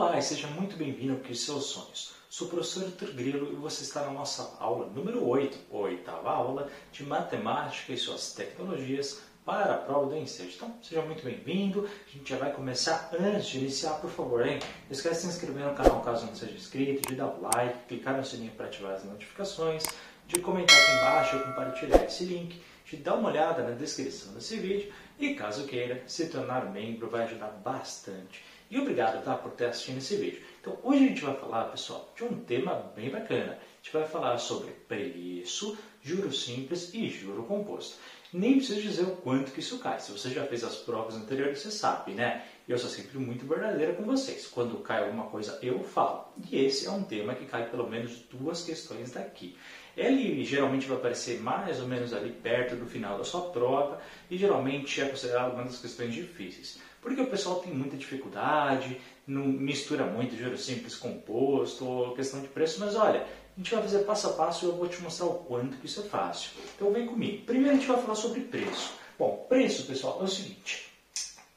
Olá 0.00 0.16
e 0.16 0.22
seja 0.22 0.46
muito 0.46 0.76
bem-vindo 0.76 1.14
ao 1.14 1.18
Crie 1.18 1.34
Seus 1.34 1.64
Sonhos. 1.64 2.12
Sou 2.30 2.46
o 2.46 2.50
professor 2.50 2.84
Vitor 2.84 3.12
Grilo 3.14 3.52
e 3.52 3.56
você 3.56 3.82
está 3.82 4.02
na 4.02 4.12
nossa 4.12 4.56
aula 4.60 4.86
número 4.86 5.26
8, 5.26 5.58
oitava 5.72 6.30
aula 6.30 6.70
de 6.92 7.02
Matemática 7.02 7.92
e 7.92 7.96
suas 7.96 8.32
tecnologias 8.32 9.20
para 9.44 9.74
a 9.74 9.76
prova 9.76 10.06
do 10.06 10.16
Ensejo. 10.16 10.52
Então, 10.54 10.72
seja 10.84 11.02
muito 11.02 11.24
bem-vindo. 11.24 11.84
A 11.84 12.16
gente 12.16 12.30
já 12.30 12.36
vai 12.36 12.52
começar. 12.52 13.10
Antes 13.12 13.48
de 13.48 13.58
iniciar, 13.58 13.94
por 13.94 14.08
favor, 14.08 14.46
hein? 14.46 14.60
não 14.84 14.92
esquece 14.92 15.16
de 15.16 15.32
se 15.32 15.36
inscrever 15.36 15.66
no 15.66 15.74
canal 15.74 16.00
caso 16.00 16.26
não 16.26 16.36
seja 16.36 16.52
inscrito, 16.52 17.08
de 17.08 17.16
dar 17.16 17.26
o 17.26 17.40
like, 17.40 17.88
clicar 17.88 18.16
no 18.16 18.24
sininho 18.24 18.52
para 18.52 18.66
ativar 18.66 18.92
as 18.92 19.02
notificações, 19.02 19.82
de 20.28 20.38
comentar 20.38 20.76
aqui 20.80 20.92
embaixo 20.92 21.36
ou 21.38 21.42
compartilhar 21.42 22.04
esse 22.04 22.24
link, 22.24 22.62
de 22.84 22.98
dar 22.98 23.16
uma 23.16 23.30
olhada 23.30 23.64
na 23.64 23.72
descrição 23.72 24.32
desse 24.32 24.58
vídeo 24.58 24.92
e, 25.18 25.34
caso 25.34 25.66
queira, 25.66 26.04
se 26.06 26.28
tornar 26.28 26.70
membro 26.70 27.10
vai 27.10 27.24
ajudar 27.24 27.48
bastante. 27.48 28.44
E 28.70 28.78
obrigado 28.78 29.24
tá, 29.24 29.34
por 29.34 29.52
ter 29.52 29.66
assistido 29.66 29.98
esse 29.98 30.16
vídeo. 30.16 30.42
Então, 30.60 30.78
hoje 30.82 31.04
a 31.04 31.08
gente 31.08 31.24
vai 31.24 31.34
falar, 31.36 31.64
pessoal, 31.64 32.12
de 32.14 32.24
um 32.24 32.40
tema 32.44 32.92
bem 32.94 33.08
bacana. 33.08 33.52
A 33.52 33.82
gente 33.82 33.92
vai 33.92 34.06
falar 34.06 34.36
sobre 34.38 34.70
preço, 34.86 35.78
juro 36.02 36.32
simples 36.32 36.92
e 36.92 37.08
juro 37.08 37.44
composto. 37.44 37.96
Nem 38.30 38.56
preciso 38.56 38.82
dizer 38.82 39.04
o 39.04 39.16
quanto 39.16 39.52
que 39.52 39.60
isso 39.60 39.78
cai. 39.78 39.98
Se 40.00 40.12
você 40.12 40.28
já 40.28 40.44
fez 40.44 40.62
as 40.62 40.76
provas 40.76 41.14
anteriores, 41.14 41.60
você 41.60 41.70
sabe, 41.70 42.12
né? 42.12 42.44
Eu 42.68 42.76
sou 42.78 42.90
sempre 42.90 43.18
muito 43.18 43.46
verdadeira 43.46 43.94
com 43.94 44.02
vocês. 44.02 44.46
Quando 44.46 44.82
cai 44.82 45.02
alguma 45.02 45.28
coisa, 45.28 45.58
eu 45.62 45.82
falo. 45.82 46.26
E 46.50 46.62
esse 46.62 46.86
é 46.86 46.90
um 46.90 47.02
tema 47.02 47.34
que 47.34 47.46
cai 47.46 47.70
pelo 47.70 47.88
menos 47.88 48.18
duas 48.30 48.62
questões 48.62 49.12
daqui. 49.12 49.56
Ele 49.96 50.44
geralmente 50.44 50.86
vai 50.86 50.98
aparecer 50.98 51.40
mais 51.40 51.80
ou 51.80 51.88
menos 51.88 52.12
ali 52.12 52.30
perto 52.30 52.76
do 52.76 52.84
final 52.84 53.16
da 53.16 53.24
sua 53.24 53.50
prova 53.50 53.98
e 54.30 54.36
geralmente 54.36 55.00
é 55.00 55.08
considerado 55.08 55.54
uma 55.54 55.64
das 55.64 55.80
questões 55.80 56.12
difíceis. 56.12 56.78
Porque 57.00 57.20
o 57.20 57.26
pessoal 57.26 57.60
tem 57.60 57.72
muita 57.72 57.96
dificuldade, 57.96 59.00
não 59.26 59.46
mistura 59.46 60.04
muito 60.04 60.36
juro 60.36 60.58
simples 60.58 60.96
composto 60.96 62.12
questão 62.16 62.40
de 62.40 62.48
preço, 62.48 62.80
mas 62.80 62.96
olha, 62.96 63.20
a 63.22 63.58
gente 63.58 63.74
vai 63.74 63.82
fazer 63.82 63.98
passo 64.00 64.28
a 64.28 64.32
passo 64.32 64.64
e 64.64 64.68
eu 64.68 64.76
vou 64.76 64.88
te 64.88 65.00
mostrar 65.02 65.26
o 65.26 65.34
quanto 65.34 65.76
que 65.78 65.86
isso 65.86 66.00
é 66.00 66.04
fácil. 66.04 66.50
Então 66.74 66.92
vem 66.92 67.06
comigo. 67.06 67.44
Primeiro 67.44 67.70
a 67.70 67.78
gente 67.78 67.88
vai 67.88 68.00
falar 68.00 68.14
sobre 68.14 68.40
preço. 68.40 68.94
Bom, 69.18 69.46
preço, 69.48 69.86
pessoal, 69.86 70.20
é 70.20 70.24
o 70.24 70.28
seguinte. 70.28 70.88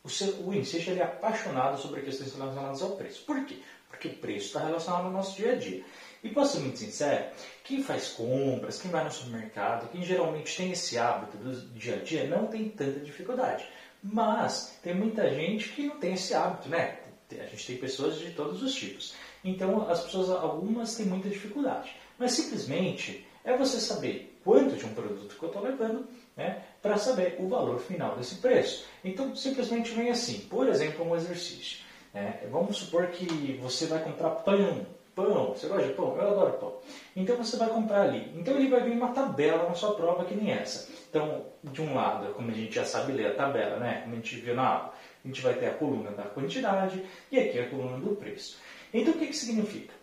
O, 0.04 0.10
seu, 0.10 0.34
é 0.34 1.04
apaixonado 1.04 1.80
sobre 1.80 2.02
questões 2.02 2.34
relacionadas 2.34 2.82
ao 2.82 2.92
preço. 2.92 3.24
Por 3.24 3.46
quê? 3.46 3.60
Porque 3.88 4.08
o 4.08 4.16
preço 4.16 4.48
está 4.48 4.66
relacionado 4.66 5.06
ao 5.06 5.12
nosso 5.12 5.38
dia 5.38 5.52
a 5.52 5.56
dia. 5.56 5.84
E 6.24 6.30
posso 6.30 6.54
ser 6.54 6.60
muito 6.60 6.80
sincero, 6.80 7.26
quem 7.64 7.84
faz 7.84 8.10
compras, 8.10 8.82
quem 8.82 8.90
vai 8.90 9.04
no 9.04 9.12
supermercado, 9.12 9.90
quem 9.92 10.04
geralmente 10.04 10.56
tem 10.56 10.72
esse 10.72 10.98
hábito 10.98 11.38
do 11.38 11.56
dia 11.74 11.96
a 11.96 11.98
dia, 12.00 12.28
não 12.28 12.48
tem 12.48 12.70
tanta 12.70 13.00
dificuldade. 13.00 13.68
Mas 14.04 14.78
tem 14.82 14.96
muita 14.96 15.30
gente 15.30 15.70
que 15.70 15.84
não 15.84 15.98
tem 15.98 16.14
esse 16.14 16.34
hábito, 16.34 16.70
né? 16.70 16.98
A 17.32 17.46
gente 17.46 17.66
tem 17.66 17.78
pessoas 17.78 18.20
de 18.20 18.32
todos 18.32 18.62
os 18.62 18.74
tipos. 18.74 19.14
Então, 19.44 19.90
as 19.90 20.02
pessoas, 20.02 20.30
algumas 20.30 20.96
têm 20.96 21.06
muita 21.06 21.30
dificuldade. 21.30 21.96
Mas 22.18 22.34
simplesmente 22.34 23.26
é 23.44 23.56
você 23.56 23.80
saber 23.80 24.40
quanto 24.44 24.76
de 24.76 24.86
um 24.86 24.94
produto 24.94 25.36
que 25.36 25.44
eu 25.44 25.48
estou 25.48 25.64
levando, 25.64 26.08
né, 26.36 26.64
para 26.82 26.98
saber 26.98 27.38
o 27.40 27.48
valor 27.48 27.80
final 27.80 28.16
desse 28.16 28.36
preço. 28.36 28.86
Então, 29.04 29.36
simplesmente 29.36 29.92
vem 29.92 30.10
assim, 30.10 30.40
por 30.42 30.68
exemplo, 30.68 31.08
um 31.08 31.16
exercício. 31.16 31.80
Né? 32.14 32.42
Vamos 32.52 32.78
supor 32.78 33.08
que 33.08 33.58
você 33.62 33.86
vai 33.86 34.04
comprar 34.04 34.32
pão 34.32 34.86
Pão, 35.16 35.54
você 35.54 35.68
gosta 35.68 35.88
de 35.88 35.94
pão? 35.94 36.16
Eu 36.16 36.32
adoro 36.32 36.54
pão. 36.54 36.80
Então 37.16 37.36
você 37.36 37.58
vai 37.58 37.70
comprar 37.70 38.04
ali. 38.04 38.32
Então 38.36 38.56
ele 38.56 38.70
vai 38.70 38.82
vir 38.82 38.94
uma 38.94 39.10
tabela 39.10 39.68
na 39.68 39.74
sua 39.74 39.94
prova 39.94 40.24
que 40.24 40.36
nem 40.36 40.52
essa. 40.52 40.90
Então, 41.10 41.46
de 41.64 41.82
um 41.82 41.94
lado, 41.94 42.34
como 42.34 42.50
a 42.50 42.54
gente 42.54 42.74
já 42.74 42.86
sabe 42.86 43.12
ler 43.12 43.28
a 43.28 43.36
tabela, 43.36 43.78
né? 43.78 44.02
Como 44.02 44.14
a 44.14 44.16
gente 44.16 44.38
viu 44.38 44.56
na 44.56 44.68
aula, 44.68 44.94
a 45.24 45.28
gente 45.28 45.42
vai 45.42 45.54
ter 45.56 45.68
a 45.68 45.74
coluna 45.74 46.12
da 46.12 46.24
quantidade 46.24 47.04
e 47.30 47.38
aqui 47.38 47.60
a 47.60 47.70
coluna 47.70 47.98
do 47.98 48.16
preço. 48.16 48.58
Então 48.94 49.14
o 49.14 49.18
que, 49.18 49.28
que 49.28 49.36
significa? 49.36 49.94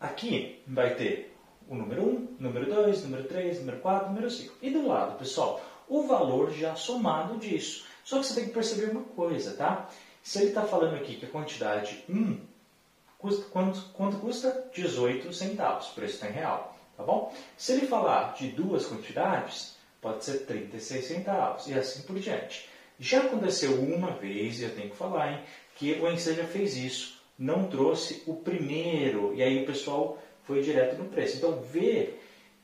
Aqui 0.00 0.62
vai 0.66 0.94
ter 0.94 1.34
o 1.68 1.74
número 1.74 2.02
1, 2.02 2.36
número 2.40 2.66
2, 2.66 3.04
número 3.04 3.24
3, 3.24 3.60
número 3.60 3.78
4, 3.78 4.08
número 4.08 4.30
5. 4.30 4.54
E 4.62 4.70
do 4.70 4.86
lado, 4.86 5.18
pessoal, 5.18 5.60
o 5.86 6.02
valor 6.02 6.50
já 6.50 6.74
somado 6.74 7.36
disso. 7.36 7.84
Só 8.04 8.18
que 8.18 8.26
você 8.26 8.34
tem 8.34 8.44
que 8.48 8.54
perceber 8.54 8.90
uma 8.90 9.02
coisa, 9.02 9.54
tá? 9.54 9.88
Se 10.22 10.38
ele 10.38 10.48
está 10.48 10.62
falando 10.62 10.94
aqui 10.94 11.16
que 11.16 11.26
a 11.26 11.28
quantidade 11.28 12.04
1 12.08 12.38
Custa, 13.18 13.44
quanto, 13.50 13.80
quanto 13.92 14.16
custa? 14.18 14.70
18 14.72 15.32
centavos, 15.32 15.88
preço 15.88 16.14
está 16.14 16.28
em 16.28 16.32
real, 16.32 16.76
tá 16.96 17.02
bom? 17.02 17.34
Se 17.56 17.72
ele 17.72 17.86
falar 17.86 18.34
de 18.34 18.48
duas 18.52 18.86
quantidades, 18.86 19.76
pode 20.00 20.24
ser 20.24 20.46
36 20.46 21.04
centavos 21.04 21.66
e 21.66 21.74
assim 21.74 22.02
por 22.02 22.18
diante. 22.18 22.68
Já 22.98 23.20
aconteceu 23.20 23.74
uma 23.82 24.12
vez, 24.12 24.60
e 24.60 24.64
eu 24.64 24.74
tenho 24.74 24.90
que 24.90 24.96
falar, 24.96 25.32
hein, 25.32 25.40
que 25.76 25.92
o 25.94 26.10
Enseja 26.10 26.44
fez 26.44 26.76
isso, 26.76 27.20
não 27.38 27.68
trouxe 27.68 28.22
o 28.26 28.34
primeiro, 28.34 29.34
e 29.34 29.42
aí 29.42 29.62
o 29.62 29.66
pessoal 29.66 30.18
foi 30.44 30.62
direto 30.62 30.96
no 30.96 31.08
preço. 31.08 31.36
Então, 31.36 31.60
vê 31.60 32.14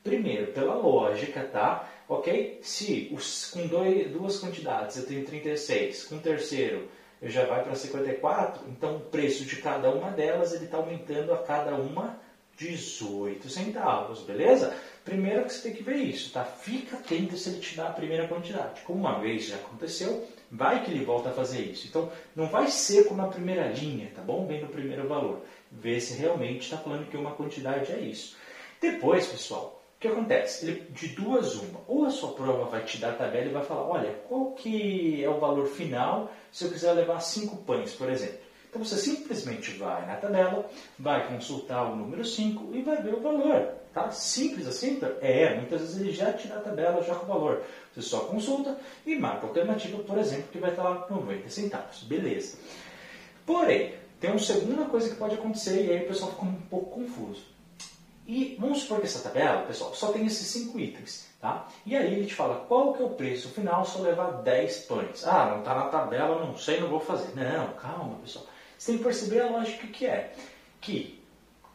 primeiro 0.03 0.51
pela 0.53 0.75
lógica, 0.75 1.43
tá? 1.43 1.89
Ok? 2.07 2.59
Se 2.61 3.09
os, 3.11 3.49
com 3.49 3.65
dois, 3.67 4.11
duas 4.11 4.39
quantidades 4.39 4.97
eu 4.97 5.05
tenho 5.05 5.25
36, 5.25 6.03
com 6.05 6.15
o 6.15 6.19
terceiro 6.19 6.87
já 7.21 7.45
vai 7.45 7.63
para 7.63 7.75
54, 7.75 8.63
então 8.69 8.97
o 8.97 8.99
preço 8.99 9.45
de 9.45 9.57
cada 9.57 9.89
uma 9.89 10.11
delas 10.11 10.53
ele 10.53 10.65
está 10.65 10.77
aumentando 10.77 11.33
a 11.33 11.37
cada 11.37 11.75
uma 11.75 12.19
18 12.57 13.49
centavos, 13.49 14.21
beleza? 14.21 14.75
Primeiro 15.03 15.43
que 15.43 15.53
você 15.53 15.61
tem 15.61 15.73
que 15.73 15.83
ver 15.83 15.97
isso, 15.97 16.31
tá? 16.31 16.43
Fica 16.43 16.97
atento 16.97 17.37
se 17.37 17.49
ele 17.49 17.59
te 17.59 17.75
dá 17.75 17.87
a 17.87 17.93
primeira 17.93 18.27
quantidade. 18.27 18.81
Como 18.81 18.99
uma 18.99 19.19
vez 19.19 19.45
já 19.45 19.57
aconteceu, 19.57 20.25
vai 20.49 20.83
que 20.83 20.91
ele 20.91 21.03
volta 21.03 21.29
a 21.29 21.33
fazer 21.33 21.61
isso. 21.61 21.87
Então, 21.87 22.11
não 22.35 22.47
vai 22.47 22.67
ser 22.67 23.05
como 23.05 23.21
a 23.21 23.27
primeira 23.27 23.67
linha, 23.67 24.09
tá 24.15 24.21
bom? 24.21 24.47
Vem 24.47 24.61
no 24.61 24.69
primeiro 24.69 25.07
valor. 25.07 25.41
Vê 25.71 25.99
se 25.99 26.13
realmente 26.13 26.61
está 26.61 26.77
falando 26.77 27.09
que 27.09 27.17
uma 27.17 27.31
quantidade 27.31 27.91
é 27.91 27.99
isso. 27.99 28.37
Depois, 28.81 29.27
pessoal, 29.27 29.83
que 30.05 30.11
acontece? 30.11 30.65
Ele, 30.65 30.81
de 30.91 31.07
duas 31.09 31.55
uma, 31.55 31.81
ou 31.87 32.05
a 32.05 32.09
sua 32.09 32.33
prova 32.33 32.65
vai 32.65 32.83
te 32.83 32.97
dar 32.97 33.11
a 33.11 33.15
tabela 33.15 33.45
e 33.45 33.53
vai 33.53 33.63
falar, 33.63 33.87
olha, 33.87 34.11
qual 34.27 34.51
que 34.51 35.23
é 35.23 35.29
o 35.29 35.39
valor 35.39 35.67
final 35.67 36.31
se 36.51 36.65
eu 36.65 36.71
quiser 36.71 36.93
levar 36.93 37.19
cinco 37.19 37.57
pães, 37.57 37.93
por 37.93 38.09
exemplo. 38.09 38.45
Então 38.69 38.83
você 38.83 38.97
simplesmente 38.97 39.71
vai 39.71 40.05
na 40.05 40.17
tabela, 40.17 40.69
vai 40.99 41.27
consultar 41.29 41.89
o 41.89 41.95
número 41.95 42.25
5 42.25 42.75
e 42.75 42.81
vai 42.81 43.01
ver 43.01 43.13
o 43.13 43.21
valor. 43.21 43.69
Tá? 43.93 44.11
Simples 44.11 44.67
assim? 44.67 44.99
É, 45.21 45.55
muitas 45.55 45.79
vezes 45.79 46.01
ele 46.01 46.11
já 46.11 46.33
te 46.33 46.49
dá 46.49 46.57
a 46.57 46.61
tabela 46.61 47.01
já 47.01 47.15
com 47.15 47.23
o 47.23 47.27
valor. 47.27 47.63
Você 47.93 48.01
só 48.01 48.25
consulta 48.25 48.77
e 49.05 49.15
marca 49.15 49.45
a 49.45 49.49
alternativa, 49.49 50.03
por 50.03 50.17
exemplo, 50.17 50.49
que 50.51 50.57
vai 50.57 50.71
estar 50.71 50.83
lá 50.83 51.07
90 51.09 51.49
centavos. 51.49 52.03
Beleza. 52.03 52.57
Porém, 53.45 53.93
tem 54.19 54.31
uma 54.31 54.39
segunda 54.39 54.83
coisa 54.85 55.09
que 55.09 55.15
pode 55.15 55.35
acontecer 55.35 55.85
e 55.85 55.91
aí 55.91 56.03
o 56.03 56.07
pessoal 56.07 56.31
fica 56.31 56.45
um 56.45 56.55
pouco 56.69 56.99
confuso. 56.99 57.54
E 58.27 58.57
vamos 58.59 58.81
supor 58.81 58.99
que 58.99 59.05
essa 59.05 59.19
tabela, 59.19 59.63
pessoal, 59.63 59.93
só 59.93 60.11
tem 60.11 60.25
esses 60.25 60.47
cinco 60.47 60.79
itens. 60.79 61.27
Tá? 61.39 61.67
E 61.85 61.95
aí 61.95 62.11
ele 62.11 62.25
te 62.25 62.33
fala 62.33 62.65
qual 62.67 62.93
que 62.93 63.03
é 63.03 63.05
o 63.05 63.11
preço 63.11 63.49
final 63.49 63.85
se 63.85 63.97
eu 63.97 64.03
levar 64.03 64.41
10 64.41 64.77
pães. 64.85 65.27
Ah, 65.27 65.51
não 65.51 65.59
está 65.59 65.75
na 65.75 65.89
tabela, 65.89 66.43
não 66.43 66.57
sei, 66.57 66.79
não 66.79 66.87
vou 66.87 66.99
fazer. 66.99 67.35
Não, 67.35 67.73
calma, 67.73 68.17
pessoal. 68.17 68.47
Você 68.77 68.91
tem 68.91 68.97
que 68.97 69.03
perceber 69.03 69.41
a 69.41 69.49
lógica 69.49 69.85
que 69.87 70.07
é. 70.07 70.33
Que 70.81 71.23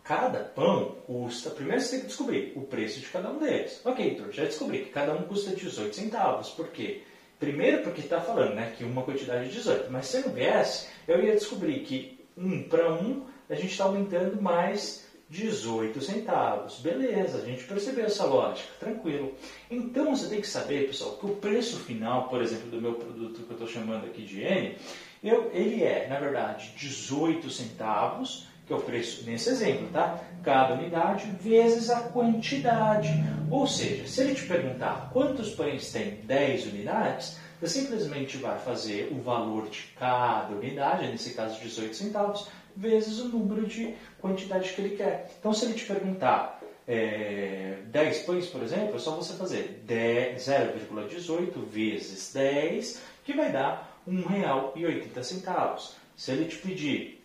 cada 0.03 0.41
pão 0.41 0.97
custa. 1.07 1.51
Primeiro 1.51 1.81
você 1.81 1.91
tem 1.91 2.01
que 2.01 2.07
descobrir 2.09 2.53
o 2.57 2.63
preço 2.63 2.99
de 2.99 3.07
cada 3.07 3.31
um 3.31 3.39
deles. 3.39 3.81
Ok, 3.85 4.05
Heitor, 4.05 4.33
já 4.33 4.45
descobri 4.45 4.81
que 4.81 4.91
cada 4.91 5.15
um 5.15 5.23
custa 5.23 5.55
18 5.55 5.95
centavos. 5.95 6.51
Por 6.51 6.69
quê? 6.69 7.05
Primeiro 7.39 7.85
porque 7.85 8.01
está 8.01 8.21
falando 8.21 8.55
né, 8.55 8.75
que 8.77 8.83
uma 8.83 9.05
quantidade 9.05 9.49
de 9.49 9.55
18. 9.55 9.91
Mas 9.91 10.07
se 10.07 10.17
eu 10.17 10.31
viesse, 10.31 10.89
eu 11.07 11.23
ia 11.25 11.35
descobrir 11.35 11.81
que 11.85 12.19
um 12.37 12.69
para 12.69 12.93
um 12.93 13.25
a 13.49 13.55
gente 13.55 13.71
está 13.71 13.85
aumentando 13.85 14.43
mais 14.43 15.07
18 15.31 16.01
centavos. 16.03 16.81
Beleza, 16.81 17.39
a 17.39 17.45
gente 17.45 17.63
percebeu 17.65 18.05
essa 18.05 18.25
lógica, 18.25 18.69
tranquilo. 18.81 19.33
Então 19.71 20.15
você 20.15 20.29
tem 20.29 20.41
que 20.41 20.49
saber, 20.49 20.89
pessoal, 20.89 21.13
que 21.13 21.27
o 21.27 21.37
preço 21.37 21.79
final, 21.79 22.29
por 22.29 22.43
exemplo, 22.43 22.69
do 22.69 22.83
meu 22.83 22.95
produto 22.95 23.43
que 23.43 23.51
eu 23.51 23.55
estou 23.55 23.69
chamando 23.69 24.07
aqui 24.07 24.23
de 24.23 24.43
N, 24.43 24.77
eu, 25.23 25.51
ele 25.55 25.85
é, 25.85 26.09
na 26.09 26.19
verdade, 26.19 26.73
18 26.77 27.49
centavos, 27.49 28.49
que 28.67 28.73
é 28.73 28.77
o 28.77 28.81
preço 28.81 29.25
nesse 29.25 29.51
exemplo, 29.51 29.89
tá? 29.93 30.19
Cada 30.43 30.75
unidade 30.75 31.31
vezes 31.41 31.91
a 31.91 32.01
quantidade. 32.09 33.11
Ou 33.51 33.67
seja, 33.67 34.07
se 34.09 34.23
ele 34.23 34.35
te 34.35 34.47
perguntar 34.47 35.11
quantos 35.13 35.51
pães 35.51 35.93
tem 35.93 36.17
10 36.25 36.67
unidades, 36.67 37.39
você 37.61 37.81
simplesmente 37.81 38.39
vai 38.39 38.59
fazer 38.59 39.13
o 39.13 39.21
valor 39.21 39.69
de 39.69 39.83
cada 39.99 40.55
unidade, 40.55 41.07
nesse 41.09 41.35
caso 41.35 41.61
18 41.61 41.95
centavos, 41.95 42.49
vezes 42.77 43.19
o 43.21 43.29
número 43.29 43.67
de 43.67 43.95
quantidade 44.21 44.73
que 44.73 44.81
ele 44.81 44.97
quer. 44.97 45.31
Então, 45.39 45.53
se 45.53 45.65
ele 45.65 45.75
te 45.75 45.85
perguntar 45.85 46.61
é, 46.87 47.79
10 47.87 48.23
pães, 48.23 48.47
por 48.47 48.63
exemplo, 48.63 48.97
é 48.97 48.99
só 48.99 49.13
você 49.13 49.35
fazer 49.35 49.83
0,18 49.87 51.65
vezes 51.67 52.33
10, 52.33 53.03
que 53.25 53.33
vai 53.33 53.53
dar 53.53 54.01
R$ 54.07 54.13
1,80. 54.13 55.93
Se 56.17 56.33
ele 56.33 56.47
te 56.47 56.57
pedir 56.57 57.21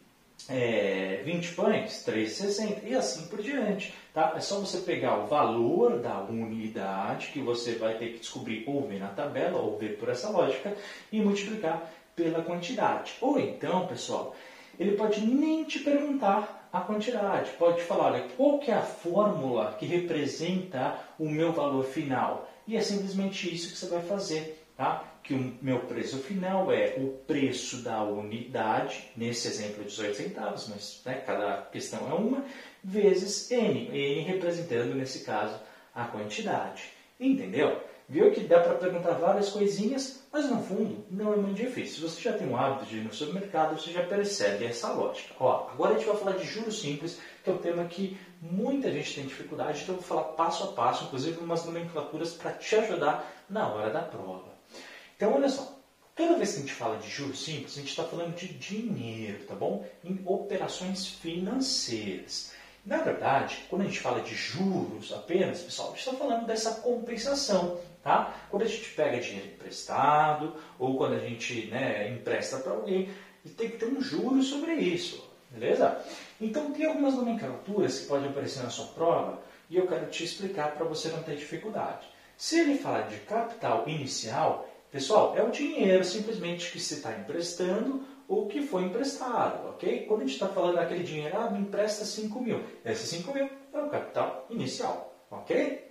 é, 0.49 1.21
20 1.23 1.53
pães, 1.53 2.05
3,60 2.05 2.83
e 2.85 2.95
assim 2.95 3.27
por 3.27 3.41
diante. 3.41 3.93
Tá? 4.13 4.33
É 4.35 4.39
só 4.39 4.59
você 4.59 4.79
pegar 4.79 5.17
o 5.17 5.27
valor 5.27 5.99
da 5.99 6.21
unidade, 6.21 7.27
que 7.33 7.41
você 7.41 7.73
vai 7.75 7.97
ter 7.97 8.13
que 8.13 8.19
descobrir 8.19 8.63
ou 8.67 8.87
ver 8.87 8.99
na 8.99 9.09
tabela, 9.09 9.59
ou 9.59 9.77
ver 9.77 9.97
por 9.97 10.09
essa 10.09 10.29
lógica, 10.29 10.75
e 11.11 11.19
multiplicar 11.19 11.91
pela 12.15 12.41
quantidade. 12.41 13.15
Ou 13.19 13.39
então, 13.39 13.87
pessoal, 13.87 14.35
ele 14.79 14.95
pode 14.95 15.25
nem 15.25 15.63
te 15.63 15.79
perguntar 15.79 16.69
a 16.71 16.81
quantidade. 16.81 17.51
Pode 17.51 17.81
falar, 17.83 18.11
olha, 18.11 18.27
qual 18.35 18.59
que 18.59 18.69
é 18.69 18.73
a 18.73 18.81
fórmula 18.81 19.75
que 19.79 19.85
representa 19.85 20.99
o 21.17 21.29
meu 21.29 21.53
valor 21.53 21.85
final? 21.85 22.49
E 22.67 22.75
é 22.75 22.81
simplesmente 22.81 23.53
isso 23.53 23.71
que 23.71 23.77
você 23.77 23.87
vai 23.87 24.01
fazer, 24.01 24.65
tá? 24.75 25.03
Que 25.23 25.33
o 25.33 25.53
meu 25.61 25.79
preço 25.79 26.17
final 26.17 26.71
é 26.71 26.95
o 26.97 27.09
preço 27.25 27.77
da 27.81 28.03
unidade, 28.03 29.09
nesse 29.15 29.47
exemplo 29.47 29.83
18 29.83 30.15
centavos, 30.15 30.67
mas 30.67 31.01
né, 31.05 31.15
cada 31.25 31.61
questão 31.71 32.09
é 32.09 32.13
uma, 32.13 32.43
vezes 32.83 33.49
N, 33.51 33.89
N 33.91 34.21
representando, 34.21 34.95
nesse 34.95 35.23
caso, 35.23 35.59
a 35.93 36.05
quantidade. 36.05 36.83
Entendeu? 37.19 37.81
Viu 38.07 38.31
que 38.31 38.41
dá 38.41 38.59
para 38.59 38.75
perguntar 38.75 39.13
várias 39.13 39.49
coisinhas, 39.49 40.19
mas 40.31 40.47
no 40.47 40.61
fundo 40.61 41.03
não 41.09 41.33
é 41.33 41.37
muito 41.37 41.55
difícil. 41.55 41.95
Se 41.95 42.01
você 42.01 42.21
já 42.21 42.37
tem 42.37 42.47
o 42.47 42.55
hábito 42.55 42.85
de 42.85 42.97
ir 42.97 43.03
no 43.03 43.11
supermercado, 43.11 43.79
você 43.79 43.91
já 43.91 44.03
percebe 44.03 44.65
essa 44.65 44.91
lógica. 44.91 45.33
Ó, 45.39 45.69
agora 45.71 45.95
a 45.95 45.97
gente 45.97 46.07
vai 46.07 46.17
falar 46.17 46.33
de 46.33 46.45
juros 46.45 46.79
simples, 46.79 47.19
que 47.43 47.49
é 47.49 47.53
um 47.53 47.57
tema 47.57 47.83
que 47.85 48.15
muita 48.39 48.91
gente 48.91 49.15
tem 49.15 49.25
dificuldade, 49.25 49.81
então 49.81 49.95
eu 49.95 50.01
vou 50.01 50.07
falar 50.07 50.33
passo 50.33 50.65
a 50.65 50.67
passo, 50.67 51.05
inclusive 51.05 51.39
umas 51.39 51.65
nomenclaturas 51.65 52.33
para 52.33 52.51
te 52.51 52.75
ajudar 52.75 53.27
na 53.49 53.67
hora 53.67 53.89
da 53.89 54.01
prova. 54.01 54.53
Então, 55.15 55.33
olha 55.33 55.49
só. 55.49 55.73
Toda 56.15 56.37
vez 56.37 56.53
que 56.53 56.59
a 56.59 56.61
gente 56.61 56.73
fala 56.73 56.97
de 56.97 57.09
juros 57.09 57.43
simples, 57.43 57.73
a 57.73 57.81
gente 57.81 57.89
está 57.89 58.03
falando 58.05 58.35
de 58.35 58.47
dinheiro, 58.47 59.43
tá 59.45 59.53
bom? 59.53 59.85
Em 60.01 60.21
operações 60.25 61.07
financeiras. 61.07 62.53
Na 62.85 62.97
verdade, 62.97 63.65
quando 63.69 63.81
a 63.81 63.85
gente 63.85 63.99
fala 63.99 64.21
de 64.21 64.33
juros 64.33 65.11
apenas, 65.11 65.63
pessoal, 65.63 65.89
a 65.89 65.91
gente 65.91 66.07
está 66.07 66.13
falando 66.13 66.45
dessa 66.45 66.75
compensação. 66.75 67.79
Tá? 68.05 68.35
Quando 68.51 68.61
a 68.61 68.67
gente 68.67 68.91
pega 68.91 69.19
dinheiro 69.19 69.47
emprestado 69.47 70.53
ou 70.77 70.95
quando 70.95 71.15
a 71.15 71.19
gente 71.19 71.65
né, 71.71 72.07
empresta 72.07 72.57
para 72.57 72.73
alguém, 72.73 73.09
tem 73.57 73.67
que 73.67 73.77
ter 73.79 73.87
um 73.87 73.99
juro 73.99 74.43
sobre 74.43 74.75
isso. 74.75 75.27
Beleza? 75.49 75.99
Então 76.39 76.71
tem 76.71 76.85
algumas 76.85 77.15
nomenclaturas 77.15 78.01
que 78.01 78.05
podem 78.05 78.29
aparecer 78.29 78.61
na 78.61 78.69
sua 78.69 78.85
prova 78.89 79.41
e 79.71 79.77
eu 79.77 79.87
quero 79.87 80.05
te 80.05 80.23
explicar 80.23 80.75
para 80.75 80.85
você 80.85 81.07
não 81.07 81.23
ter 81.23 81.35
dificuldade. 81.35 82.07
Se 82.37 82.59
ele 82.59 82.77
falar 82.77 83.07
de 83.07 83.17
capital 83.21 83.85
inicial, 83.87 84.69
pessoal, 84.91 85.35
é 85.35 85.41
o 85.41 85.49
dinheiro 85.49 86.05
simplesmente 86.05 86.71
que 86.71 86.79
se 86.79 86.93
está 86.93 87.11
emprestando 87.17 88.03
ou 88.27 88.47
que 88.47 88.61
foi 88.61 88.83
emprestado, 88.83 89.69
ok? 89.69 90.05
Quando 90.05 90.21
a 90.21 90.25
gente 90.25 90.33
está 90.33 90.47
falando 90.47 90.75
daquele 90.75 91.03
dinheiro, 91.03 91.35
ah, 91.39 91.49
me 91.49 91.57
empresta 91.57 92.05
5 92.05 92.39
mil. 92.39 92.61
Esse 92.85 93.07
5 93.07 93.33
mil 93.33 93.49
é 93.73 93.79
o 93.79 93.89
capital 93.89 94.45
inicial, 94.51 95.11
ok? 95.31 95.84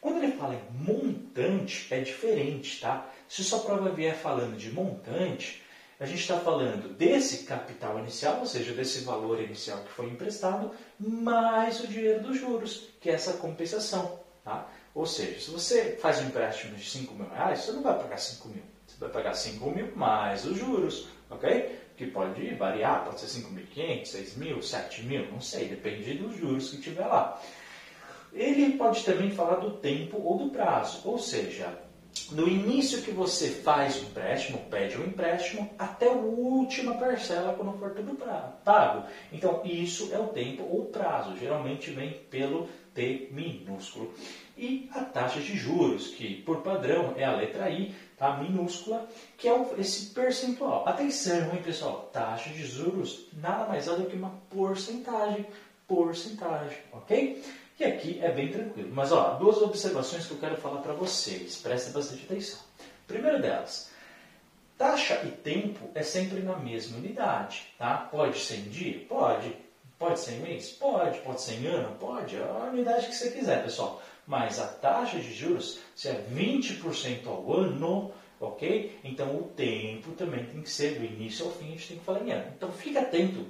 Quando 0.00 0.22
ele 0.22 0.32
fala 0.32 0.54
em 0.54 0.84
montante, 0.84 1.86
é 1.92 2.00
diferente, 2.00 2.80
tá? 2.80 3.06
Se 3.28 3.44
sua 3.44 3.60
prova 3.60 3.90
vier 3.90 4.16
falando 4.16 4.56
de 4.56 4.72
montante, 4.72 5.62
a 6.00 6.06
gente 6.06 6.20
está 6.20 6.40
falando 6.40 6.96
desse 6.96 7.44
capital 7.44 7.98
inicial, 7.98 8.38
ou 8.38 8.46
seja, 8.46 8.72
desse 8.72 9.00
valor 9.00 9.38
inicial 9.38 9.84
que 9.84 9.92
foi 9.92 10.06
emprestado, 10.06 10.70
mais 10.98 11.80
o 11.80 11.86
dinheiro 11.86 12.22
dos 12.22 12.40
juros, 12.40 12.88
que 12.98 13.10
é 13.10 13.12
essa 13.12 13.34
compensação, 13.34 14.18
tá? 14.42 14.66
Ou 14.94 15.04
seja, 15.04 15.38
se 15.38 15.50
você 15.50 15.98
faz 16.00 16.20
um 16.20 16.28
empréstimo 16.28 16.74
de 16.74 16.88
5 16.88 17.14
mil 17.14 17.28
reais, 17.28 17.60
você 17.60 17.72
não 17.72 17.82
vai 17.82 17.98
pagar 17.98 18.16
5 18.16 18.48
mil. 18.48 18.62
Você 18.86 18.96
vai 18.98 19.10
pagar 19.10 19.34
5 19.34 19.70
mil 19.70 19.94
mais 19.94 20.46
os 20.46 20.56
juros, 20.56 21.08
ok? 21.28 21.78
Que 21.96 22.06
pode 22.06 22.54
variar, 22.54 23.04
pode 23.04 23.20
ser 23.20 23.40
5.500, 23.42 24.02
6.000, 24.02 24.58
7.000, 24.58 25.30
não 25.30 25.40
sei, 25.40 25.68
depende 25.68 26.14
dos 26.14 26.34
juros 26.34 26.70
que 26.70 26.80
tiver 26.80 27.06
lá. 27.06 27.40
Ele 28.32 28.76
pode 28.76 29.04
também 29.04 29.30
falar 29.30 29.56
do 29.56 29.72
tempo 29.72 30.20
ou 30.22 30.38
do 30.38 30.50
prazo, 30.50 31.00
ou 31.04 31.18
seja, 31.18 31.78
no 32.32 32.48
início 32.48 33.02
que 33.02 33.10
você 33.10 33.48
faz 33.48 33.96
o 33.96 34.04
empréstimo, 34.04 34.58
pede 34.70 34.96
o 34.96 35.00
um 35.00 35.06
empréstimo, 35.06 35.68
até 35.78 36.08
a 36.08 36.12
última 36.12 36.94
parcela 36.94 37.54
quando 37.54 37.78
for 37.78 37.90
tudo 37.90 38.18
pago. 38.64 39.06
Então, 39.32 39.62
isso 39.64 40.10
é 40.12 40.18
o 40.18 40.28
tempo 40.28 40.62
ou 40.62 40.86
prazo, 40.86 41.36
geralmente 41.36 41.90
vem 41.90 42.12
pelo 42.30 42.68
T 42.94 43.28
minúsculo. 43.30 44.12
E 44.56 44.90
a 44.92 45.00
taxa 45.00 45.40
de 45.40 45.56
juros, 45.56 46.08
que 46.08 46.42
por 46.42 46.58
padrão 46.58 47.14
é 47.16 47.24
a 47.24 47.34
letra 47.34 47.70
I, 47.70 47.94
tá? 48.16 48.36
minúscula, 48.36 49.08
que 49.38 49.48
é 49.48 49.66
esse 49.78 50.06
percentual. 50.10 50.86
Atenção, 50.86 51.52
hein, 51.52 51.62
pessoal? 51.64 52.10
Taxa 52.12 52.50
de 52.50 52.66
juros 52.66 53.26
nada 53.32 53.66
mais 53.66 53.88
é 53.88 53.96
do 53.96 54.04
que 54.04 54.16
uma 54.16 54.38
porcentagem. 54.50 55.46
Porcentagem, 55.88 56.78
ok? 56.92 57.42
E 57.80 57.84
aqui 57.86 58.20
é 58.20 58.30
bem 58.30 58.52
tranquilo. 58.52 58.90
Mas, 58.92 59.10
ó, 59.10 59.36
duas 59.36 59.56
observações 59.62 60.26
que 60.26 60.32
eu 60.32 60.36
quero 60.36 60.58
falar 60.58 60.82
para 60.82 60.92
vocês. 60.92 61.56
Prestem 61.56 61.94
bastante 61.94 62.24
atenção. 62.24 62.58
Primeira 63.06 63.38
delas, 63.38 63.90
taxa 64.76 65.22
e 65.24 65.30
tempo 65.30 65.88
é 65.94 66.02
sempre 66.02 66.42
na 66.42 66.58
mesma 66.58 66.98
unidade, 66.98 67.72
tá? 67.78 67.96
Pode 67.96 68.38
ser 68.38 68.56
em 68.56 68.68
dia? 68.68 69.06
Pode. 69.08 69.56
Pode 69.98 70.20
ser 70.20 70.32
em 70.32 70.40
mês? 70.40 70.68
Pode. 70.72 71.20
Pode 71.20 71.40
ser 71.40 71.54
em 71.54 71.68
ano? 71.68 71.96
Pode. 71.96 72.36
É 72.36 72.42
a 72.42 72.68
unidade 72.70 73.06
que 73.06 73.14
você 73.14 73.30
quiser, 73.30 73.64
pessoal. 73.64 74.02
Mas 74.26 74.60
a 74.60 74.66
taxa 74.66 75.18
de 75.18 75.32
juros, 75.32 75.78
se 75.96 76.08
é 76.08 76.22
20% 76.30 77.26
ao 77.28 77.50
ano, 77.50 78.12
ok? 78.38 79.00
Então 79.02 79.34
o 79.36 79.44
tempo 79.56 80.12
também 80.12 80.44
tem 80.44 80.60
que 80.60 80.70
ser 80.70 80.98
do 80.98 81.04
início 81.06 81.46
ao 81.46 81.52
fim, 81.52 81.68
a 81.68 81.70
gente 81.70 81.88
tem 81.88 81.98
que 81.98 82.04
falar 82.04 82.20
em 82.20 82.30
ano. 82.30 82.52
Então 82.54 82.70
fica 82.70 83.00
atento. 83.00 83.46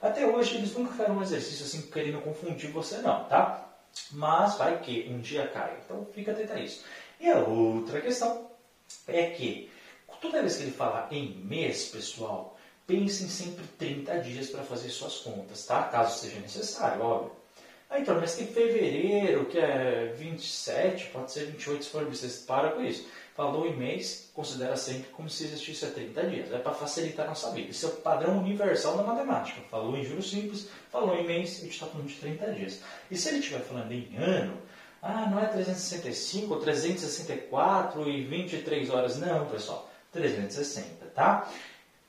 Até 0.00 0.26
hoje 0.26 0.56
eles 0.56 0.74
nunca 0.74 0.92
fizeram 0.92 1.18
um 1.18 1.22
exercício 1.22 1.66
assim 1.66 1.90
querendo 1.90 2.22
confundir 2.22 2.70
você 2.70 2.96
não, 2.98 3.24
tá? 3.24 3.73
Mas 4.10 4.56
vai 4.56 4.80
que 4.80 5.08
um 5.10 5.20
dia 5.20 5.48
cai. 5.48 5.78
Então 5.84 6.06
fica 6.12 6.32
atento 6.32 6.52
a 6.52 6.60
isso. 6.60 6.84
E 7.20 7.28
a 7.30 7.38
outra 7.38 8.00
questão 8.00 8.50
é 9.06 9.30
que 9.30 9.70
toda 10.20 10.40
vez 10.40 10.56
que 10.56 10.62
ele 10.64 10.72
falar 10.72 11.08
em 11.12 11.34
mês, 11.44 11.88
pessoal, 11.88 12.56
pensem 12.86 13.28
sempre 13.28 13.66
30 13.78 14.20
dias 14.20 14.48
para 14.48 14.62
fazer 14.62 14.88
suas 14.88 15.18
contas, 15.18 15.66
tá? 15.66 15.84
Caso 15.84 16.18
seja 16.18 16.40
necessário, 16.40 17.02
óbvio. 17.02 17.32
Ah, 17.90 18.00
então, 18.00 18.18
mas 18.18 18.34
tem 18.34 18.46
fevereiro, 18.46 19.44
que 19.46 19.58
é 19.58 20.12
27, 20.16 21.10
pode 21.10 21.30
ser 21.30 21.46
28 21.46 21.84
se 21.84 21.90
for, 21.90 22.04
vocês 22.06 22.38
para 22.38 22.70
com 22.70 22.82
isso. 22.82 23.06
Falou 23.34 23.66
em 23.66 23.76
mês, 23.76 24.30
considera 24.32 24.76
sempre 24.76 25.10
como 25.10 25.28
se 25.28 25.44
existisse 25.44 25.84
há 25.84 25.90
30 25.90 26.26
dias. 26.28 26.52
É 26.52 26.58
para 26.58 26.72
facilitar 26.72 27.26
a 27.26 27.30
nossa 27.30 27.50
vida. 27.50 27.70
Esse 27.70 27.84
é 27.84 27.88
o 27.88 27.92
padrão 27.96 28.38
universal 28.38 28.96
da 28.96 29.02
matemática. 29.02 29.60
Falou 29.68 29.96
em 29.96 30.04
juros 30.04 30.30
simples, 30.30 30.68
falou 30.88 31.16
em 31.16 31.26
mês, 31.26 31.58
a 31.58 31.64
gente 31.64 31.72
está 31.72 31.86
falando 31.86 32.06
de 32.06 32.14
30 32.14 32.52
dias. 32.52 32.80
E 33.10 33.16
se 33.16 33.28
ele 33.28 33.38
estiver 33.38 33.60
falando 33.62 33.90
em 33.90 34.16
ano, 34.16 34.56
ah, 35.02 35.28
não 35.28 35.40
é 35.40 35.46
365 35.46 36.54
ou 36.54 36.60
364 36.60 38.08
e 38.08 38.24
23 38.24 38.90
horas. 38.90 39.16
Não, 39.16 39.46
pessoal, 39.46 39.90
360, 40.12 41.06
tá? 41.06 41.50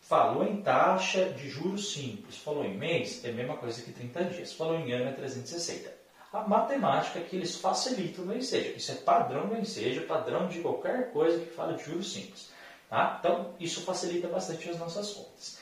Falou 0.02 0.46
em 0.46 0.62
taxa 0.62 1.30
de 1.30 1.50
juros 1.50 1.92
simples, 1.92 2.38
falou 2.38 2.64
em 2.64 2.78
mês, 2.78 3.26
é 3.26 3.30
a 3.30 3.34
mesma 3.34 3.58
coisa 3.58 3.82
que 3.82 3.92
30 3.92 4.26
dias. 4.26 4.54
Falou 4.54 4.80
em 4.80 4.92
ano, 4.94 5.10
é 5.10 5.14
360 5.14 6.05
a 6.36 6.48
matemática 6.48 7.22
que 7.22 7.38
eles 7.38 7.56
facilitam 7.56 8.26
o 8.26 8.36
ensejo. 8.36 8.76
Isso 8.76 8.92
é 8.92 8.96
padrão 8.96 9.48
do 9.48 9.58
ensejo, 9.58 10.06
padrão 10.06 10.48
de 10.48 10.60
qualquer 10.60 11.12
coisa 11.12 11.40
que 11.40 11.54
fala 11.54 11.74
de 11.74 11.86
juros 11.86 12.12
simples. 12.12 12.50
Tá? 12.90 13.18
Então, 13.20 13.54
isso 13.60 13.82
facilita 13.82 14.28
bastante 14.28 14.70
as 14.70 14.78
nossas 14.78 15.14
contas. 15.14 15.58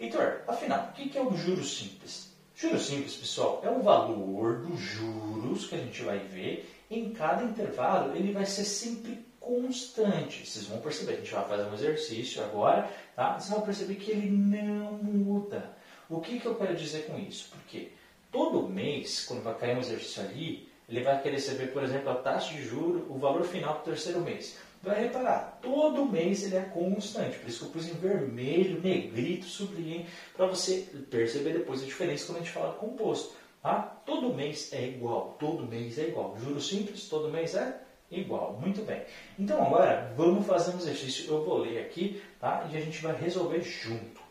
Heitor, 0.00 0.40
afinal, 0.48 0.88
o 0.88 0.92
que 0.92 1.16
é 1.16 1.22
o 1.22 1.36
juros 1.36 1.78
simples? 1.78 2.32
Juros 2.56 2.86
simples, 2.86 3.14
pessoal, 3.14 3.60
é 3.64 3.70
o 3.70 3.82
valor 3.82 4.62
dos 4.62 4.80
juros 4.80 5.66
que 5.66 5.76
a 5.76 5.78
gente 5.78 6.02
vai 6.02 6.18
ver 6.18 6.68
em 6.90 7.12
cada 7.12 7.44
intervalo, 7.44 8.16
ele 8.16 8.32
vai 8.32 8.46
ser 8.46 8.64
sempre 8.64 9.24
constante. 9.38 10.46
Vocês 10.46 10.66
vão 10.66 10.80
perceber, 10.80 11.12
a 11.12 11.16
gente 11.16 11.32
vai 11.32 11.48
fazer 11.48 11.64
um 11.64 11.74
exercício 11.74 12.42
agora, 12.42 12.90
tá? 13.14 13.38
Vocês 13.38 13.50
vão 13.50 13.60
perceber 13.60 13.94
que 13.96 14.10
ele 14.10 14.30
não 14.30 14.92
muda. 14.94 15.76
O 16.08 16.20
que, 16.20 16.40
que 16.40 16.46
eu 16.46 16.54
quero 16.56 16.76
dizer 16.76 17.06
com 17.06 17.18
isso? 17.18 17.50
Porque 17.50 17.90
todo 18.34 18.68
mês, 18.68 19.24
quando 19.26 19.44
vai 19.44 19.56
cair 19.56 19.76
um 19.76 19.80
exercício 19.80 20.20
ali, 20.24 20.68
ele 20.88 21.02
vai 21.02 21.22
querer 21.22 21.38
saber, 21.38 21.68
por 21.68 21.84
exemplo, 21.84 22.10
a 22.10 22.16
taxa 22.16 22.52
de 22.52 22.64
juro, 22.64 23.06
o 23.08 23.16
valor 23.16 23.44
final 23.44 23.74
do 23.74 23.84
terceiro 23.84 24.20
mês. 24.20 24.58
Vai 24.82 25.04
reparar, 25.04 25.60
todo 25.62 26.04
mês 26.04 26.42
ele 26.42 26.56
é 26.56 26.62
constante, 26.62 27.38
por 27.38 27.48
isso 27.48 27.60
que 27.60 27.64
eu 27.66 27.70
pus 27.70 27.88
em 27.88 27.94
vermelho, 27.94 28.82
negrito, 28.82 29.46
sublinho, 29.46 30.04
para 30.36 30.46
você 30.46 30.84
perceber 31.08 31.52
depois 31.52 31.80
a 31.80 31.86
diferença 31.86 32.26
quando 32.26 32.38
a 32.38 32.40
gente 32.40 32.50
fala 32.50 32.74
composto. 32.74 33.34
Tá? 33.62 34.02
Todo 34.04 34.34
mês 34.34 34.72
é 34.72 34.84
igual, 34.84 35.36
todo 35.38 35.66
mês 35.66 35.96
é 35.96 36.08
igual. 36.08 36.36
Juro 36.38 36.60
simples, 36.60 37.08
todo 37.08 37.32
mês 37.32 37.54
é 37.54 37.80
igual. 38.10 38.58
Muito 38.60 38.82
bem. 38.82 39.00
Então 39.38 39.64
agora 39.64 40.12
vamos 40.16 40.44
fazer 40.44 40.72
um 40.72 40.78
exercício. 40.78 41.32
Eu 41.32 41.44
vou 41.44 41.58
ler 41.58 41.78
aqui 41.78 42.20
tá? 42.40 42.68
e 42.70 42.76
a 42.76 42.80
gente 42.80 43.00
vai 43.00 43.14
resolver 43.14 43.62
junto. 43.62 44.23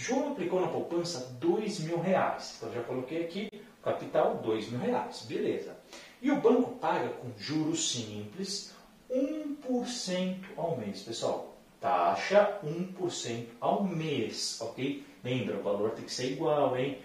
João 0.00 0.32
aplicou 0.32 0.62
na 0.62 0.68
poupança 0.68 1.36
dois 1.38 1.78
mil 1.80 2.00
reais. 2.00 2.54
Então 2.56 2.72
já 2.72 2.82
coloquei 2.82 3.22
aqui, 3.22 3.50
capital 3.82 4.38
dois 4.38 4.70
mil 4.70 4.80
reais. 4.80 5.26
Beleza. 5.28 5.76
E 6.22 6.30
o 6.30 6.40
banco 6.40 6.70
paga 6.76 7.10
com 7.10 7.30
juros 7.38 7.92
simples 7.92 8.72
1% 9.10 10.38
ao 10.56 10.78
mês. 10.78 11.02
Pessoal, 11.02 11.54
taxa 11.78 12.58
1% 12.64 13.44
ao 13.60 13.84
mês, 13.84 14.58
ok? 14.62 15.04
Lembra, 15.22 15.58
o 15.58 15.62
valor 15.62 15.90
tem 15.90 16.06
que 16.06 16.14
ser 16.14 16.32
igual, 16.32 16.74
hein? 16.78 16.96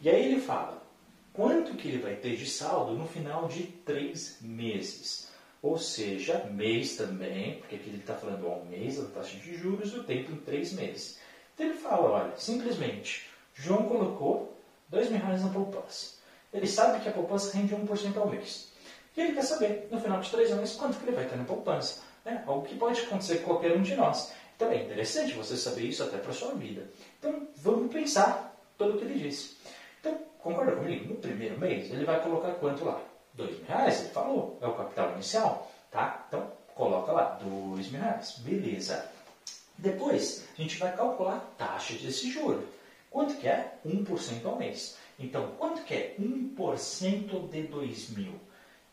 E 0.00 0.08
aí 0.08 0.32
ele 0.32 0.40
fala, 0.40 0.82
quanto 1.34 1.74
que 1.74 1.88
ele 1.88 1.98
vai 1.98 2.14
ter 2.14 2.36
de 2.36 2.48
saldo 2.48 2.94
no 2.94 3.06
final 3.06 3.48
de 3.48 3.64
três 3.64 4.38
meses? 4.40 5.28
Ou 5.60 5.76
seja, 5.76 6.48
mês 6.50 6.96
também, 6.96 7.58
porque 7.58 7.74
aqui 7.74 7.90
ele 7.90 7.98
está 7.98 8.14
falando 8.14 8.46
ao 8.46 8.64
mês, 8.64 8.98
a 8.98 9.04
taxa 9.08 9.36
de 9.36 9.54
juros, 9.58 9.94
o 9.94 10.04
tempo 10.04 10.32
em 10.32 10.36
três 10.36 10.72
meses. 10.72 11.20
Então 11.60 11.72
ele 11.72 11.78
fala, 11.78 12.10
olha, 12.10 12.32
simplesmente, 12.38 13.28
João 13.52 13.82
colocou 13.82 14.56
dois 14.88 15.10
mil 15.10 15.20
reais 15.20 15.44
na 15.44 15.50
poupança. 15.50 16.14
Ele 16.54 16.66
sabe 16.66 17.00
que 17.00 17.08
a 17.10 17.12
poupança 17.12 17.54
rende 17.54 17.76
1% 17.76 18.16
ao 18.16 18.30
mês. 18.30 18.72
E 19.14 19.20
ele 19.20 19.34
quer 19.34 19.42
saber, 19.42 19.86
no 19.90 20.00
final 20.00 20.20
de 20.20 20.30
três 20.30 20.50
anos, 20.50 20.72
quanto 20.72 20.96
que 20.96 21.04
ele 21.04 21.14
vai 21.14 21.26
ter 21.26 21.36
na 21.36 21.44
poupança. 21.44 22.00
Né? 22.24 22.42
Algo 22.46 22.66
que 22.66 22.76
pode 22.76 23.02
acontecer 23.02 23.40
com 23.40 23.50
qualquer 23.50 23.76
um 23.76 23.82
de 23.82 23.94
nós. 23.94 24.32
Então 24.56 24.70
é 24.70 24.84
interessante 24.84 25.34
você 25.34 25.54
saber 25.54 25.82
isso 25.82 26.02
até 26.02 26.16
para 26.16 26.30
a 26.30 26.34
sua 26.34 26.54
vida. 26.54 26.90
Então 27.18 27.46
vamos 27.56 27.92
pensar 27.92 28.56
todo 28.78 28.94
o 28.94 28.98
que 28.98 29.04
ele 29.04 29.18
disse. 29.18 29.58
Então, 30.00 30.18
concorda 30.38 30.72
comigo? 30.72 31.12
No 31.12 31.16
primeiro 31.16 31.60
mês, 31.60 31.90
ele 31.90 32.06
vai 32.06 32.22
colocar 32.22 32.52
quanto 32.52 32.86
lá? 32.86 32.98
Dois 33.34 33.50
mil 33.58 33.66
reais, 33.66 34.00
ele 34.00 34.08
falou, 34.08 34.58
é 34.62 34.66
o 34.66 34.72
capital 34.72 35.12
inicial, 35.12 35.70
tá? 35.90 36.24
Então, 36.26 36.50
coloca 36.74 37.12
lá, 37.12 37.38
dois 37.38 37.90
mil 37.90 38.00
reais, 38.00 38.38
beleza. 38.38 39.10
Depois, 39.80 40.46
a 40.58 40.60
gente 40.60 40.76
vai 40.76 40.94
calcular 40.94 41.36
a 41.36 41.64
taxa 41.64 41.94
desse 41.94 42.30
juro. 42.30 42.68
Quanto 43.10 43.36
que 43.36 43.48
é? 43.48 43.78
1% 43.84 44.44
ao 44.44 44.58
mês. 44.58 44.98
Então, 45.18 45.52
quanto 45.58 45.82
que 45.84 45.94
é 45.94 46.14
1% 46.20 47.48
de 47.48 47.62
2 47.62 48.10
mil? 48.10 48.34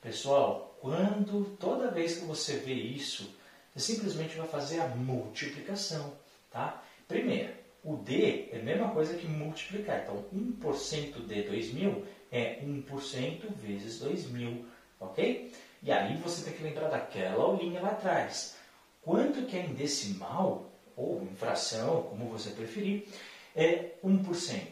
Pessoal, 0.01 0.77
quando, 0.79 1.57
toda 1.57 1.91
vez 1.91 2.17
que 2.17 2.25
você 2.25 2.55
vê 2.55 2.73
isso, 2.73 3.35
você 3.75 3.93
simplesmente 3.93 4.37
vai 4.37 4.47
fazer 4.47 4.79
a 4.79 4.87
multiplicação, 4.87 6.13
tá? 6.49 6.81
Primeiro, 7.05 7.53
o 7.83 7.97
D 7.97 8.47
é 8.53 8.59
a 8.59 8.63
mesma 8.63 8.89
coisa 8.91 9.17
que 9.17 9.27
multiplicar. 9.27 10.03
Então, 10.03 10.23
1% 10.33 11.25
de 11.25 11.43
2.000 11.43 12.03
é 12.31 12.61
1% 12.63 13.53
vezes 13.57 14.01
2.000, 14.01 14.63
ok? 15.01 15.51
E 15.83 15.91
aí 15.91 16.15
você 16.17 16.45
tem 16.45 16.53
que 16.53 16.63
lembrar 16.63 16.87
daquela 16.87 17.43
aulinha 17.43 17.81
lá 17.81 17.89
atrás. 17.89 18.55
Quanto 19.01 19.45
que 19.45 19.55
é 19.55 19.65
em 19.65 19.73
decimal, 19.73 20.66
ou 20.97 21.21
em 21.21 21.35
fração, 21.35 22.03
como 22.09 22.25
você 22.25 22.49
preferir, 22.49 23.07
é 23.55 23.91
1%. 24.03 24.67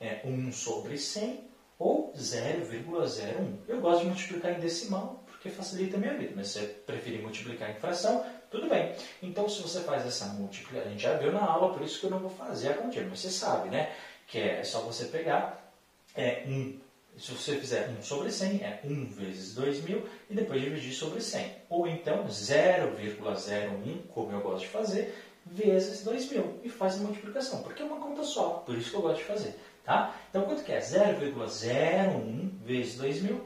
É 0.00 0.20
1 0.24 0.52
sobre 0.52 0.96
100 0.96 1.40
ou 1.78 2.12
0,01. 2.16 3.56
Eu 3.68 3.80
gosto 3.80 4.00
de 4.00 4.06
multiplicar 4.06 4.52
em 4.52 4.60
decimal 4.60 5.24
porque 5.44 5.50
facilita 5.50 5.98
a 5.98 6.00
minha 6.00 6.14
vida, 6.14 6.32
mas 6.34 6.48
se 6.48 6.60
você 6.60 6.66
preferir 6.66 7.20
multiplicar 7.20 7.70
em 7.70 7.74
fração, 7.74 8.24
tudo 8.50 8.66
bem. 8.66 8.94
Então, 9.22 9.46
se 9.46 9.60
você 9.60 9.80
faz 9.82 10.06
essa 10.06 10.24
múltipla, 10.26 10.80
a 10.80 10.88
gente 10.88 11.02
já 11.02 11.18
viu 11.18 11.30
na 11.30 11.44
aula, 11.44 11.74
por 11.74 11.82
isso 11.82 12.00
que 12.00 12.06
eu 12.06 12.10
não 12.10 12.18
vou 12.18 12.30
fazer 12.30 12.70
a 12.70 12.74
continha, 12.74 13.06
mas 13.10 13.20
você 13.20 13.28
sabe, 13.28 13.68
né? 13.68 13.92
Que 14.26 14.38
é 14.38 14.64
só 14.64 14.80
você 14.80 15.04
pegar 15.04 15.70
é, 16.14 16.44
1, 16.46 16.78
se 17.18 17.32
você 17.32 17.56
fizer 17.56 17.90
1 17.90 18.02
sobre 18.02 18.32
100, 18.32 18.62
é 18.62 18.80
1 18.84 19.06
vezes 19.10 19.54
2.000 19.54 20.02
e 20.30 20.34
depois 20.34 20.62
dividir 20.62 20.94
sobre 20.94 21.20
100. 21.20 21.52
Ou 21.68 21.86
então 21.86 22.26
0,01, 22.26 24.06
como 24.08 24.32
eu 24.32 24.40
gosto 24.40 24.60
de 24.60 24.68
fazer, 24.68 25.14
vezes 25.46 26.06
2.000 26.06 26.60
e 26.62 26.68
faz 26.68 26.96
a 26.96 26.98
multiplicação, 26.98 27.62
porque 27.62 27.82
é 27.82 27.84
uma 27.84 27.96
conta 27.96 28.22
só, 28.22 28.62
por 28.66 28.76
isso 28.76 28.90
que 28.90 28.96
eu 28.96 29.02
gosto 29.02 29.18
de 29.18 29.24
fazer. 29.24 29.58
Tá? 29.84 30.14
Então, 30.30 30.42
quanto 30.42 30.64
que 30.64 30.72
é? 30.72 30.78
0,01 30.78 32.50
vezes 32.64 32.98
2.000? 32.98 33.38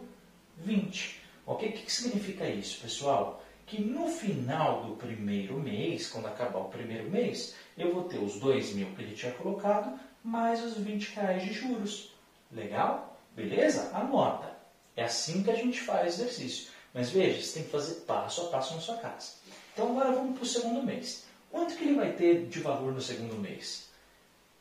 20. 0.59 1.21
Ok? 1.47 1.69
O 1.69 1.73
que, 1.73 1.83
que 1.83 1.93
significa 1.93 2.49
isso, 2.49 2.81
pessoal? 2.81 3.43
que 3.69 3.83
no 3.83 4.09
final 4.09 4.83
do 4.83 4.97
primeiro 4.97 5.59
mês, 5.59 6.09
quando 6.09 6.27
acabar 6.27 6.59
o 6.59 6.71
primeiro 6.71 7.11
mês, 7.11 7.55
eu 7.77 7.93
vou 7.93 8.05
ter 8.05 8.19
os 8.19 8.41
2 8.41 8.73
mil 8.73 8.95
que 8.95 9.03
ele 9.03 9.15
tinha 9.15 9.33
colocado, 9.33 9.99
mais 10.25 10.63
os 10.65 10.79
20 10.79 11.15
reais 11.15 11.43
de 11.43 11.53
juros. 11.53 12.15
Legal? 12.51 13.21
Beleza? 13.37 13.91
Anota. 13.95 14.57
É 14.97 15.05
assim 15.05 15.43
que 15.43 15.51
a 15.51 15.55
gente 15.55 15.81
faz 15.83 16.19
o 16.19 16.23
exercício. 16.23 16.71
Mas 16.95 17.11
veja, 17.11 17.43
você 17.43 17.55
tem 17.55 17.65
que 17.65 17.71
fazer 17.71 17.95
passo 18.07 18.43
a 18.43 18.45
passo 18.47 18.75
na 18.75 18.81
sua 18.81 18.97
casa. 18.97 19.35
Então 19.73 19.91
agora 19.91 20.13
vamos 20.13 20.35
para 20.37 20.45
o 20.45 20.49
segundo 20.49 20.83
mês. 20.83 21.25
Quanto 21.51 21.77
que 21.77 21.85
ele 21.85 21.97
vai 21.97 22.13
ter 22.13 22.47
de 22.47 22.61
valor 22.61 22.93
no 22.93 23.01
segundo 23.01 23.37
mês? 23.37 23.89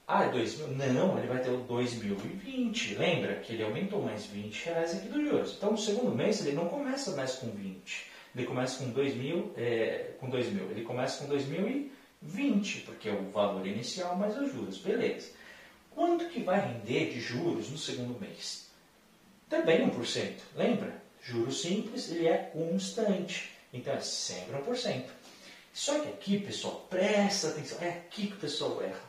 Ah, 0.07 0.25
é 0.25 0.29
2 0.29 0.57
mil? 0.59 0.67
Não, 0.69 1.17
ele 1.17 1.27
vai 1.27 1.41
ter 1.41 1.49
o 1.49 1.57
2020. 1.57 2.95
Lembra 2.95 3.35
que 3.35 3.53
ele 3.53 3.63
aumentou 3.63 4.01
mais 4.01 4.25
20 4.25 4.65
reais 4.65 4.95
aqui 4.95 5.09
dos 5.09 5.21
juros. 5.21 5.55
Então 5.57 5.71
no 5.71 5.77
segundo 5.77 6.15
mês 6.15 6.45
ele 6.45 6.55
não 6.55 6.69
começa 6.69 7.11
mais 7.11 7.35
com 7.35 7.49
20 7.49 8.17
ele 8.37 8.45
começa 8.45 8.83
com 8.83 8.91
2000, 8.91 9.53
é, 9.57 10.11
com 10.19 10.29
2000, 10.29 10.71
ele 10.71 10.83
começa 10.83 11.23
com 11.23 11.29
2020, 11.29 12.81
porque 12.81 13.09
é 13.09 13.13
o 13.13 13.29
valor 13.31 13.65
inicial 13.65 14.15
mais 14.15 14.37
os 14.37 14.51
juros, 14.51 14.77
beleza. 14.77 15.31
Quanto 15.91 16.29
que 16.29 16.43
vai 16.43 16.59
render 16.59 17.11
de 17.11 17.19
juros 17.19 17.69
no 17.69 17.77
segundo 17.77 18.19
mês? 18.19 18.67
Também 19.49 19.89
1%, 19.89 20.33
lembra? 20.55 21.01
Juros 21.23 21.61
simples, 21.61 22.11
ele 22.11 22.27
é 22.27 22.37
constante, 22.37 23.51
então 23.73 23.93
é 23.93 23.99
sempre 23.99 24.55
1%. 24.55 25.05
Só 25.77 25.99
que 25.99 26.07
aqui, 26.07 26.39
pessoal, 26.39 26.87
presta 26.89 27.49
atenção, 27.49 27.77
é 27.83 27.89
aqui 27.89 28.25
que 28.25 28.33
o 28.33 28.39
pessoal 28.39 28.81
erra. 28.81 28.99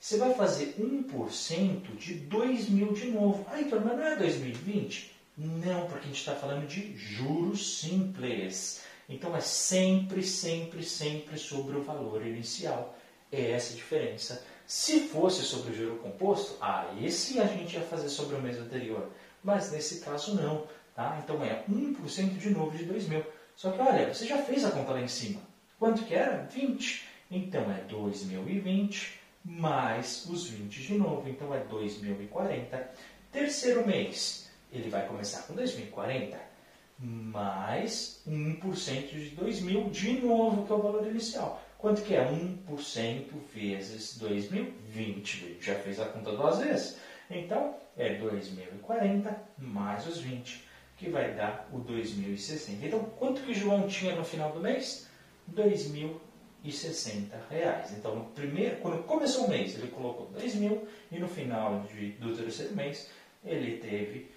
Você 0.00 0.18
vai 0.18 0.34
fazer 0.34 0.74
1% 0.76 1.96
de 1.96 2.14
2 2.14 2.70
mil 2.70 2.92
de 2.92 3.06
novo. 3.06 3.46
Ah, 3.48 3.60
então, 3.60 3.80
mas 3.80 3.96
não 3.96 4.04
é 4.04 4.16
2020? 4.16 5.14
Não, 5.38 5.86
porque 5.86 6.02
a 6.02 6.08
gente 6.08 6.18
está 6.18 6.34
falando 6.34 6.66
de 6.66 6.96
juros 6.96 7.78
simples. 7.78 8.80
Então 9.08 9.36
é 9.36 9.40
sempre, 9.40 10.24
sempre, 10.24 10.82
sempre 10.82 11.38
sobre 11.38 11.76
o 11.76 11.84
valor 11.84 12.26
inicial. 12.26 12.98
É 13.30 13.52
essa 13.52 13.72
a 13.72 13.76
diferença. 13.76 14.44
Se 14.66 15.06
fosse 15.06 15.42
sobre 15.42 15.70
o 15.70 15.76
juro 15.76 15.98
composto, 15.98 16.56
aí 16.60 17.08
sim 17.12 17.38
a 17.38 17.46
gente 17.46 17.74
ia 17.74 17.82
fazer 17.82 18.08
sobre 18.08 18.34
o 18.34 18.42
mês 18.42 18.58
anterior. 18.58 19.08
Mas 19.40 19.70
nesse 19.70 20.00
caso 20.00 20.34
não. 20.34 20.66
Tá? 20.96 21.22
Então 21.22 21.44
é 21.44 21.64
1% 21.70 22.38
de 22.38 22.50
novo 22.50 22.76
de 22.76 22.86
2 22.86 23.06
mil. 23.06 23.24
Só 23.54 23.70
que 23.70 23.80
olha, 23.80 24.12
você 24.12 24.26
já 24.26 24.42
fez 24.42 24.64
a 24.64 24.72
conta 24.72 24.90
lá 24.90 25.00
em 25.00 25.06
cima. 25.06 25.51
Quanto 25.82 26.04
que 26.04 26.14
era? 26.14 26.44
20. 26.44 27.08
Então 27.28 27.62
é 27.72 27.82
2020 27.88 29.18
mais 29.44 30.24
os 30.30 30.48
20 30.48 30.80
de 30.80 30.94
novo. 30.94 31.28
Então 31.28 31.52
é 31.52 31.58
2040. 31.58 32.90
Terceiro 33.32 33.84
mês, 33.84 34.48
ele 34.70 34.88
vai 34.88 35.04
começar 35.08 35.42
com 35.42 35.54
2040 35.54 36.38
mais 37.00 38.22
1% 38.28 39.08
de 39.08 39.30
2000 39.30 39.90
de 39.90 40.12
novo, 40.20 40.64
que 40.64 40.72
é 40.72 40.76
o 40.76 40.82
valor 40.82 41.04
inicial. 41.04 41.60
Quanto 41.76 42.02
que 42.02 42.14
é 42.14 42.30
1% 42.30 43.26
vezes 43.52 44.18
2000? 44.18 44.74
20. 44.86 45.58
Já 45.60 45.74
fez 45.74 45.98
a 45.98 46.04
conta 46.04 46.30
duas 46.30 46.60
vezes. 46.60 46.96
Então, 47.28 47.74
é 47.96 48.14
2040 48.14 49.36
mais 49.58 50.06
os 50.06 50.18
20, 50.18 50.62
que 50.96 51.10
vai 51.10 51.34
dar 51.34 51.68
o 51.72 51.80
2060. 51.80 52.86
Então, 52.86 53.00
quanto 53.18 53.42
que 53.42 53.52
João 53.52 53.88
tinha 53.88 54.14
no 54.14 54.24
final 54.24 54.52
do 54.52 54.60
mês? 54.60 55.10
2.060 55.54 57.30
reais. 57.50 57.92
Então, 57.92 58.26
primeiro, 58.34 58.76
quando 58.76 59.02
começou 59.04 59.46
o 59.46 59.50
mês, 59.50 59.74
ele 59.74 59.88
colocou 59.88 60.26
2 60.26 60.54
mil 60.56 60.86
e 61.10 61.18
no 61.18 61.28
final 61.28 61.80
de, 61.92 62.12
do 62.12 62.36
terceiro 62.36 62.74
mês, 62.74 63.08
ele 63.44 63.78
teve 63.78 64.30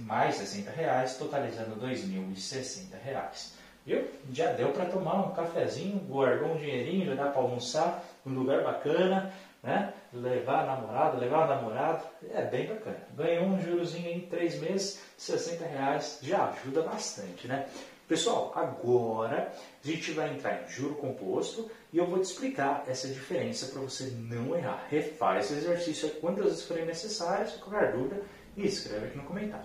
mais 0.00 0.36
60 0.36 0.70
reais, 0.70 1.16
totalizando 1.16 1.76
2.060 1.76 2.94
reais. 3.04 3.54
Viu? 3.84 4.08
Já 4.32 4.52
deu 4.52 4.70
para 4.70 4.86
tomar 4.86 5.26
um 5.26 5.34
cafezinho, 5.34 5.98
guardou 6.00 6.52
um 6.52 6.58
dinheirinho, 6.58 7.06
já 7.06 7.14
dá 7.14 7.30
para 7.30 7.42
almoçar 7.42 8.04
num 8.24 8.38
lugar 8.38 8.62
bacana, 8.62 9.32
né? 9.62 9.92
levar 10.12 10.62
a 10.62 10.66
namorada, 10.66 11.18
levar 11.18 11.46
o 11.46 11.54
namorado, 11.54 12.04
é 12.32 12.42
bem 12.42 12.66
bacana. 12.66 12.98
Ganhou 13.16 13.46
um 13.46 13.60
jurozinho 13.60 14.08
em 14.08 14.20
três 14.20 14.60
meses, 14.60 15.00
60 15.16 15.64
reais, 15.64 16.18
já 16.22 16.50
ajuda 16.50 16.82
bastante, 16.82 17.48
né? 17.48 17.66
Pessoal, 18.12 18.52
agora 18.54 19.50
a 19.82 19.86
gente 19.88 20.12
vai 20.12 20.34
entrar 20.34 20.62
em 20.62 20.68
juro 20.68 20.96
composto 20.96 21.70
e 21.90 21.96
eu 21.96 22.04
vou 22.04 22.18
te 22.18 22.24
explicar 22.24 22.84
essa 22.86 23.08
diferença 23.08 23.68
para 23.68 23.80
você 23.80 24.12
não 24.28 24.54
errar. 24.54 24.86
Refaz 24.90 25.46
esse 25.46 25.54
exercício 25.54 26.10
quantas 26.20 26.44
vezes 26.44 26.62
forem 26.64 26.84
necessárias, 26.84 27.52
qualquer 27.52 27.92
dúvida, 27.92 28.22
e 28.54 28.66
escreve 28.66 29.06
aqui 29.06 29.16
no 29.16 29.24
comentário. 29.24 29.64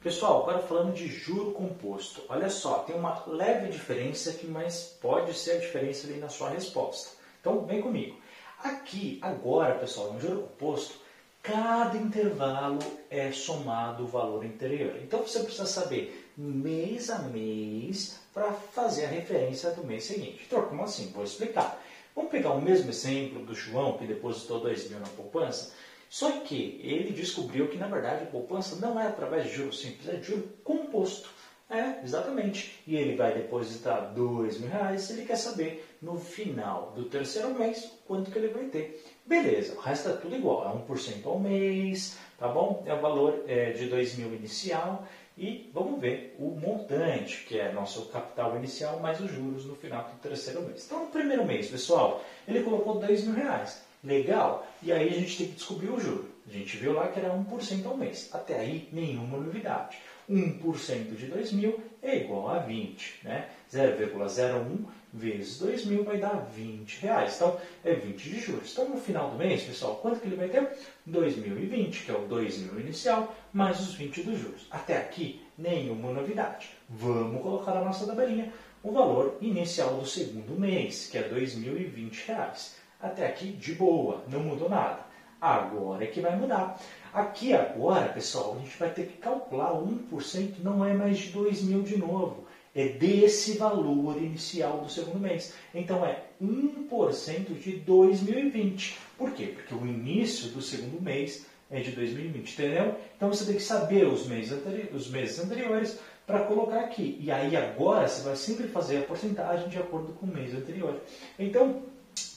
Pessoal, 0.00 0.42
agora 0.42 0.66
falando 0.66 0.94
de 0.94 1.06
juro 1.06 1.52
composto. 1.52 2.22
Olha 2.28 2.50
só, 2.50 2.80
tem 2.80 2.96
uma 2.96 3.22
leve 3.24 3.68
diferença 3.68 4.30
aqui, 4.30 4.48
mas 4.48 4.98
pode 5.00 5.32
ser 5.32 5.52
a 5.52 5.60
diferença 5.60 6.08
ali 6.08 6.18
na 6.18 6.28
sua 6.28 6.50
resposta. 6.50 7.10
Então, 7.40 7.64
vem 7.66 7.80
comigo. 7.80 8.20
Aqui, 8.64 9.20
agora, 9.22 9.76
pessoal, 9.76 10.12
no 10.12 10.20
juro 10.20 10.40
composto, 10.42 10.98
cada 11.46 11.96
intervalo 11.96 12.80
é 13.08 13.30
somado 13.30 14.02
o 14.02 14.08
valor 14.08 14.44
anterior. 14.44 14.96
Então, 15.00 15.22
você 15.22 15.38
precisa 15.40 15.64
saber 15.64 16.28
mês 16.36 17.08
a 17.08 17.20
mês 17.20 18.18
para 18.34 18.52
fazer 18.52 19.04
a 19.04 19.08
referência 19.08 19.70
do 19.70 19.84
mês 19.84 20.04
seguinte. 20.04 20.42
Então, 20.44 20.62
como 20.62 20.82
assim? 20.82 21.12
Vou 21.14 21.22
explicar. 21.22 21.80
Vamos 22.16 22.32
pegar 22.32 22.50
o 22.50 22.60
mesmo 22.60 22.90
exemplo 22.90 23.44
do 23.44 23.54
João, 23.54 23.96
que 23.96 24.06
depositou 24.06 24.58
2 24.58 24.90
mil 24.90 24.98
na 24.98 25.06
poupança. 25.06 25.72
Só 26.10 26.40
que 26.40 26.80
ele 26.82 27.12
descobriu 27.12 27.68
que, 27.68 27.78
na 27.78 27.86
verdade, 27.86 28.24
a 28.24 28.26
poupança 28.26 28.76
não 28.76 28.98
é 28.98 29.06
através 29.06 29.44
de 29.44 29.54
juros 29.54 29.80
simples, 29.80 30.08
é 30.08 30.16
de 30.16 30.26
juro 30.26 30.48
composto. 30.64 31.28
É, 31.70 32.02
exatamente. 32.02 32.80
E 32.86 32.96
ele 32.96 33.16
vai 33.16 33.34
depositar 33.34 34.14
dois 34.14 34.58
mil 34.58 34.70
reais 34.70 35.10
ele 35.10 35.26
quer 35.26 35.36
saber, 35.36 35.96
no 36.00 36.18
final 36.18 36.92
do 36.94 37.04
terceiro 37.04 37.54
mês, 37.54 37.90
quanto 38.06 38.30
que 38.30 38.38
ele 38.38 38.48
vai 38.48 38.66
ter. 38.66 39.04
Beleza, 39.26 39.74
o 39.74 39.80
resto 39.80 40.08
é 40.08 40.12
tudo 40.12 40.36
igual, 40.36 40.64
é 40.64 40.92
1% 40.92 41.26
ao 41.26 41.40
mês, 41.40 42.16
tá 42.38 42.46
bom? 42.46 42.84
É 42.86 42.94
o 42.94 43.00
valor 43.00 43.42
é, 43.48 43.72
de 43.72 43.88
dois 43.88 44.14
mil 44.14 44.32
inicial 44.32 45.04
e 45.36 45.68
vamos 45.74 46.00
ver 46.00 46.36
o 46.38 46.50
montante, 46.50 47.44
que 47.44 47.58
é 47.58 47.72
nosso 47.72 48.06
capital 48.06 48.56
inicial, 48.56 49.00
mais 49.00 49.20
os 49.20 49.28
juros 49.30 49.66
no 49.66 49.74
final 49.74 50.04
do 50.04 50.20
terceiro 50.20 50.62
mês. 50.62 50.86
Então, 50.86 51.06
no 51.06 51.10
primeiro 51.10 51.44
mês, 51.44 51.66
pessoal, 51.66 52.24
ele 52.46 52.62
colocou 52.62 53.00
dois 53.00 53.24
mil 53.24 53.34
reais. 53.34 53.84
Legal. 54.04 54.64
E 54.80 54.92
aí 54.92 55.08
a 55.08 55.18
gente 55.18 55.38
tem 55.38 55.46
que 55.48 55.54
descobrir 55.54 55.88
o 55.88 55.98
juro. 55.98 56.30
A 56.48 56.52
gente 56.52 56.76
viu 56.76 56.92
lá 56.92 57.08
que 57.08 57.18
era 57.18 57.34
1% 57.34 57.84
ao 57.84 57.96
mês. 57.96 58.30
Até 58.32 58.60
aí, 58.60 58.88
nenhuma 58.92 59.38
novidade. 59.38 59.98
1% 60.30 61.16
de 61.16 61.26
2 61.26 61.52
mil 61.52 61.80
é 62.02 62.16
igual 62.18 62.48
a 62.48 62.58
20. 62.58 63.20
Né? 63.24 63.48
0,01 63.72 64.86
vezes 65.16 65.58
2 65.58 65.86
mil 65.86 66.04
vai 66.04 66.18
dar 66.18 66.46
20 66.54 67.00
reais. 67.00 67.36
Então, 67.36 67.58
é 67.84 67.94
20 67.94 68.22
de 68.22 68.40
juros. 68.40 68.72
Então, 68.72 68.88
no 68.88 69.00
final 69.00 69.30
do 69.30 69.38
mês, 69.38 69.62
pessoal, 69.62 69.96
quanto 69.96 70.20
que 70.20 70.26
ele 70.26 70.36
vai 70.36 70.48
ter? 70.48 70.70
2.020, 71.08 72.04
que 72.04 72.10
é 72.10 72.14
o 72.14 72.26
2 72.26 72.58
mil 72.58 72.80
inicial, 72.80 73.34
mais 73.52 73.80
os 73.80 73.94
20 73.94 74.22
dos 74.22 74.38
juros. 74.38 74.66
Até 74.70 74.98
aqui, 74.98 75.42
nenhuma 75.56 76.12
novidade. 76.12 76.70
Vamos 76.88 77.42
colocar 77.42 77.74
na 77.74 77.82
nossa 77.82 78.06
tabelinha 78.06 78.52
o 78.82 78.92
valor 78.92 79.38
inicial 79.40 79.94
do 79.96 80.06
segundo 80.06 80.58
mês, 80.60 81.08
que 81.08 81.18
é 81.18 81.22
R$ 81.22 81.40
2.020. 81.40 82.72
Até 83.00 83.26
aqui, 83.26 83.52
de 83.52 83.74
boa, 83.74 84.22
não 84.28 84.40
mudou 84.40 84.68
nada. 84.68 85.00
Agora 85.40 86.04
é 86.04 86.06
que 86.06 86.20
vai 86.20 86.36
mudar. 86.36 86.80
Aqui 87.12 87.54
agora, 87.54 88.08
pessoal, 88.08 88.56
a 88.56 88.58
gente 88.58 88.76
vai 88.78 88.90
ter 88.90 89.06
que 89.06 89.18
calcular 89.18 89.72
1%, 89.72 90.56
não 90.62 90.84
é 90.84 90.94
mais 90.94 91.18
de 91.18 91.30
2 91.30 91.62
mil 91.62 91.82
de 91.82 91.98
novo. 91.98 92.45
É 92.76 92.88
desse 92.88 93.56
valor 93.56 94.18
inicial 94.18 94.82
do 94.82 94.90
segundo 94.90 95.18
mês. 95.18 95.54
Então 95.74 96.04
é 96.04 96.24
1% 96.42 97.58
de 97.58 97.78
2020. 97.78 98.98
Por 99.16 99.32
quê? 99.32 99.46
Porque 99.46 99.74
o 99.74 99.86
início 99.86 100.50
do 100.50 100.60
segundo 100.60 101.02
mês 101.02 101.46
é 101.70 101.80
de 101.80 101.92
2020, 101.92 102.52
entendeu? 102.52 102.94
Então 103.16 103.32
você 103.32 103.46
tem 103.46 103.54
que 103.54 103.62
saber 103.62 104.06
os 104.06 104.26
meses, 104.26 104.52
os 104.92 105.08
meses 105.08 105.38
anteriores 105.38 105.98
para 106.26 106.40
colocar 106.40 106.80
aqui. 106.80 107.16
E 107.18 107.30
aí 107.30 107.56
agora 107.56 108.06
você 108.06 108.22
vai 108.22 108.36
sempre 108.36 108.68
fazer 108.68 108.98
a 108.98 109.02
porcentagem 109.02 109.70
de 109.70 109.78
acordo 109.78 110.12
com 110.12 110.26
o 110.26 110.28
mês 110.28 110.54
anterior. 110.54 111.00
Então, 111.38 111.82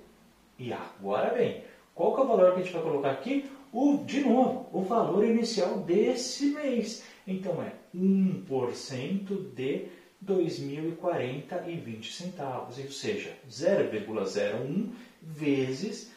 E 0.59 0.73
agora 0.73 1.35
vem. 1.35 1.63
Qual 1.95 2.15
que 2.15 2.21
é 2.21 2.25
o 2.25 2.29
valor 2.29 2.53
que 2.53 2.61
a 2.61 2.63
gente 2.63 2.73
vai 2.73 2.83
colocar 2.83 3.11
aqui? 3.11 3.51
o, 3.73 4.05
de 4.05 4.21
novo, 4.21 4.69
o 4.73 4.83
valor 4.83 5.25
inicial 5.25 5.79
desse 5.79 6.47
mês. 6.47 7.05
Então 7.27 7.63
é 7.63 7.73
1% 7.95 9.55
de 9.55 9.87
2.040,20 10.25 12.13
centavos, 12.13 12.79
ou 12.79 12.91
seja, 12.91 13.37
0,01 13.49 14.89
vezes 15.23 16.11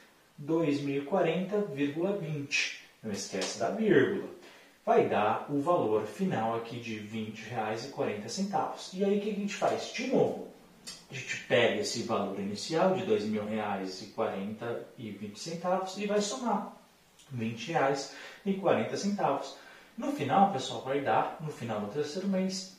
2.040,20. 0.43 2.79
Não 3.03 3.11
esquece 3.11 3.59
da 3.59 3.69
vírgula. 3.71 4.29
Vai 4.91 5.07
dar 5.07 5.47
o 5.49 5.61
valor 5.61 6.05
final 6.05 6.57
aqui 6.57 6.77
de 6.77 6.97
R$ 6.97 7.33
20,40. 7.33 8.89
E 8.93 9.05
aí 9.05 9.17
o 9.17 9.21
que 9.21 9.29
a 9.29 9.33
gente 9.33 9.55
faz? 9.55 9.93
De 9.93 10.07
novo, 10.07 10.49
a 11.09 11.13
gente 11.13 11.45
pega 11.45 11.79
esse 11.79 12.03
valor 12.03 12.37
inicial 12.37 12.93
de 12.93 13.05
R$ 13.05 13.17
2.040,20 13.17 15.97
e 15.97 16.07
vai 16.07 16.19
somar. 16.19 16.75
R$ 17.33 17.55
20,40. 18.43 19.53
No 19.97 20.11
final, 20.11 20.51
pessoal, 20.51 20.81
vai 20.81 20.99
dar, 20.99 21.37
no 21.39 21.53
final 21.53 21.79
do 21.79 21.87
terceiro 21.87 22.27
mês, 22.27 22.75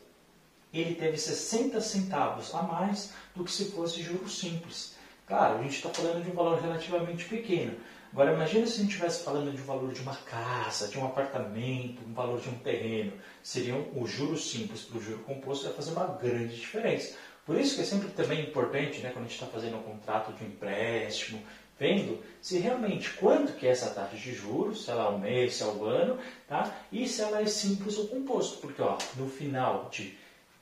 Ele 0.79 0.95
teve 0.95 1.17
60 1.17 1.79
centavos 1.81 2.53
a 2.53 2.61
mais 2.63 3.11
do 3.35 3.43
que 3.43 3.51
se 3.51 3.71
fosse 3.71 4.01
juro 4.01 4.29
simples. 4.29 4.95
Claro, 5.25 5.59
a 5.59 5.63
gente 5.63 5.75
está 5.75 5.89
falando 5.89 6.23
de 6.23 6.31
um 6.31 6.33
valor 6.33 6.61
relativamente 6.61 7.25
pequeno, 7.25 7.75
Agora 8.11 8.33
imagine 8.33 8.65
se 8.65 8.75
a 8.75 8.77
gente 8.77 8.89
estivesse 8.89 9.23
falando 9.23 9.53
de 9.53 9.61
um 9.61 9.65
valor 9.65 9.91
de 9.91 10.01
uma 10.01 10.15
casa, 10.15 10.87
de 10.87 10.97
um 10.97 11.05
apartamento, 11.05 12.01
um 12.07 12.13
valor 12.13 12.39
de 12.39 12.49
um 12.49 12.57
terreno. 12.59 13.13
Seriam 13.43 13.85
os 13.95 14.09
juros 14.09 14.49
simples 14.49 14.81
para 14.81 14.97
o 14.97 15.01
juro 15.01 15.19
composto 15.19 15.65
vai 15.65 15.73
fazer 15.73 15.91
uma 15.91 16.07
grande 16.07 16.55
diferença. 16.55 17.15
Por 17.45 17.59
isso 17.59 17.75
que 17.75 17.81
é 17.81 17.85
sempre 17.85 18.09
também 18.09 18.41
importante, 18.41 18.99
né, 18.99 19.11
quando 19.11 19.25
a 19.25 19.27
gente 19.27 19.39
está 19.39 19.45
fazendo 19.45 19.77
um 19.77 19.83
contrato 19.83 20.33
de 20.33 20.43
empréstimo, 20.43 21.41
vendo 21.79 22.21
se 22.41 22.57
realmente 22.57 23.11
quanto 23.13 23.53
que 23.53 23.67
é 23.67 23.69
essa 23.69 23.89
taxa 23.91 24.15
de 24.15 24.33
juros, 24.33 24.83
se 24.83 24.89
ela 24.89 25.05
é 25.05 25.09
um 25.09 25.19
mês, 25.19 25.55
se 25.55 25.63
é 25.63 25.67
um 25.67 25.83
ano, 25.83 26.17
tá? 26.47 26.75
e 26.91 27.07
se 27.07 27.21
ela 27.21 27.41
é 27.41 27.45
simples 27.45 27.97
ou 27.97 28.07
composto. 28.07 28.57
Porque 28.57 28.81
ó, 28.81 28.97
no 29.15 29.29
final 29.29 29.89
de 29.91 30.17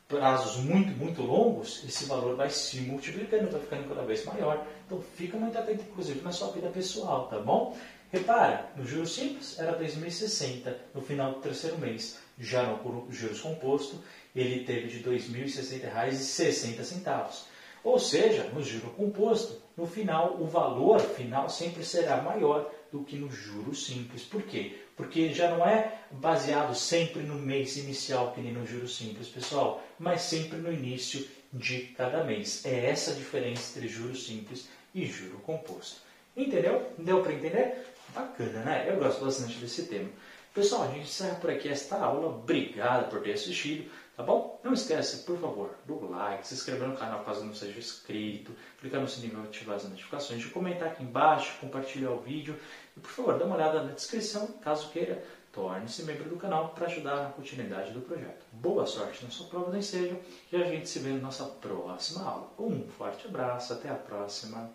prazos 0.07 0.57
muito, 0.57 0.95
muito 0.97 1.21
longos, 1.21 1.83
esse 1.83 2.05
valor 2.05 2.35
vai 2.35 2.49
se 2.49 2.79
multiplicando, 2.81 3.49
vai 3.49 3.61
ficando 3.61 3.89
cada 3.89 4.03
vez 4.03 4.23
maior. 4.25 4.65
Então 4.85 5.01
fica 5.15 5.37
muito 5.37 5.57
atento, 5.57 5.83
inclusive, 5.83 6.21
na 6.21 6.31
sua 6.31 6.51
vida 6.51 6.69
pessoal, 6.69 7.27
tá 7.27 7.39
bom? 7.39 7.75
Repara, 8.11 8.71
no 8.75 8.85
juros 8.85 9.15
simples 9.15 9.57
era 9.59 9.79
2.060 9.79 10.75
no 10.93 11.01
final 11.01 11.33
do 11.33 11.41
terceiro 11.41 11.77
mês. 11.77 12.19
Já 12.37 12.63
no 12.63 13.11
juros 13.11 13.41
composto, 13.41 13.99
ele 14.35 14.63
teve 14.63 14.87
de 14.87 14.97
R$ 14.99 15.17
2.060,60. 15.17 17.45
Ou 17.83 17.99
seja, 17.99 18.45
no 18.45 18.63
juro 18.63 18.89
composto, 18.91 19.61
no 19.77 19.85
final, 19.85 20.37
o 20.39 20.45
valor 20.45 20.99
final 20.99 21.49
sempre 21.49 21.83
será 21.83 22.21
maior 22.21 22.71
do 22.91 23.03
que 23.03 23.15
no 23.15 23.29
juro 23.29 23.75
simples. 23.75 24.23
Por 24.23 24.41
quê? 24.43 24.84
Porque 24.95 25.33
já 25.33 25.49
não 25.49 25.65
é 25.65 25.99
baseado 26.11 26.73
sempre 26.73 27.21
no 27.21 27.35
mês 27.35 27.75
inicial, 27.75 28.31
que 28.31 28.41
nem 28.41 28.53
no 28.53 28.65
juro 28.65 28.87
simples, 28.87 29.27
pessoal, 29.27 29.83
mas 29.99 30.21
sempre 30.21 30.57
no 30.57 30.71
início 30.71 31.27
de 31.51 31.81
cada 31.97 32.23
mês. 32.23 32.65
É 32.65 32.85
essa 32.87 33.11
a 33.11 33.15
diferença 33.15 33.77
entre 33.77 33.89
juro 33.89 34.15
simples 34.15 34.69
e 34.93 35.05
juro 35.05 35.39
composto. 35.39 36.01
Entendeu? 36.35 36.91
Deu 36.97 37.21
para 37.21 37.33
entender? 37.33 37.85
Bacana, 38.13 38.63
né? 38.63 38.85
Eu 38.87 38.97
gosto 38.97 39.23
bastante 39.23 39.57
desse 39.57 39.83
tema. 39.83 40.09
Pessoal, 40.53 40.83
a 40.83 40.87
gente 40.87 41.01
encerra 41.01 41.35
por 41.35 41.49
aqui 41.49 41.67
esta 41.67 41.97
aula. 41.97 42.27
Obrigado 42.29 43.09
por 43.09 43.21
ter 43.21 43.33
assistido. 43.33 43.89
Tá 44.15 44.23
bom? 44.23 44.61
Não 44.63 44.71
esquece, 44.71 45.25
por 45.25 45.37
favor, 45.37 45.77
do 45.85 46.09
like, 46.09 46.47
se 46.47 46.53
inscrever 46.53 46.87
no 46.87 46.95
canal 46.95 47.25
caso 47.25 47.43
não 47.43 47.53
seja 47.53 47.77
inscrito, 47.77 48.53
clicar 48.79 49.01
no 49.01 49.09
sininho 49.09 49.33
para 49.33 49.43
ativar 49.43 49.75
as 49.75 49.83
notificações, 49.83 50.41
de 50.41 50.47
comentar 50.47 50.87
aqui 50.87 51.03
embaixo, 51.03 51.59
compartilhar 51.59 52.11
o 52.11 52.21
vídeo 52.21 52.57
e, 52.95 52.99
por 52.99 53.11
favor, 53.11 53.37
dá 53.37 53.45
uma 53.45 53.55
olhada 53.55 53.83
na 53.83 53.91
descrição, 53.91 54.47
caso 54.61 54.89
queira, 54.89 55.23
torne-se 55.51 56.03
membro 56.03 56.29
do 56.29 56.37
canal 56.37 56.69
para 56.69 56.87
ajudar 56.87 57.23
na 57.23 57.29
continuidade 57.29 57.91
do 57.91 58.01
projeto. 58.01 58.45
Boa 58.51 58.85
sorte 58.85 59.23
na 59.23 59.31
sua 59.31 59.47
prova 59.47 59.71
do 59.71 59.77
ensejo 59.77 60.17
e 60.51 60.55
a 60.55 60.65
gente 60.65 60.87
se 60.89 60.99
vê 60.99 61.09
na 61.09 61.19
nossa 61.19 61.45
próxima 61.45 62.23
aula. 62.23 62.51
Um 62.59 62.87
forte 62.89 63.27
abraço, 63.27 63.73
até 63.73 63.89
a 63.89 63.95
próxima. 63.95 64.69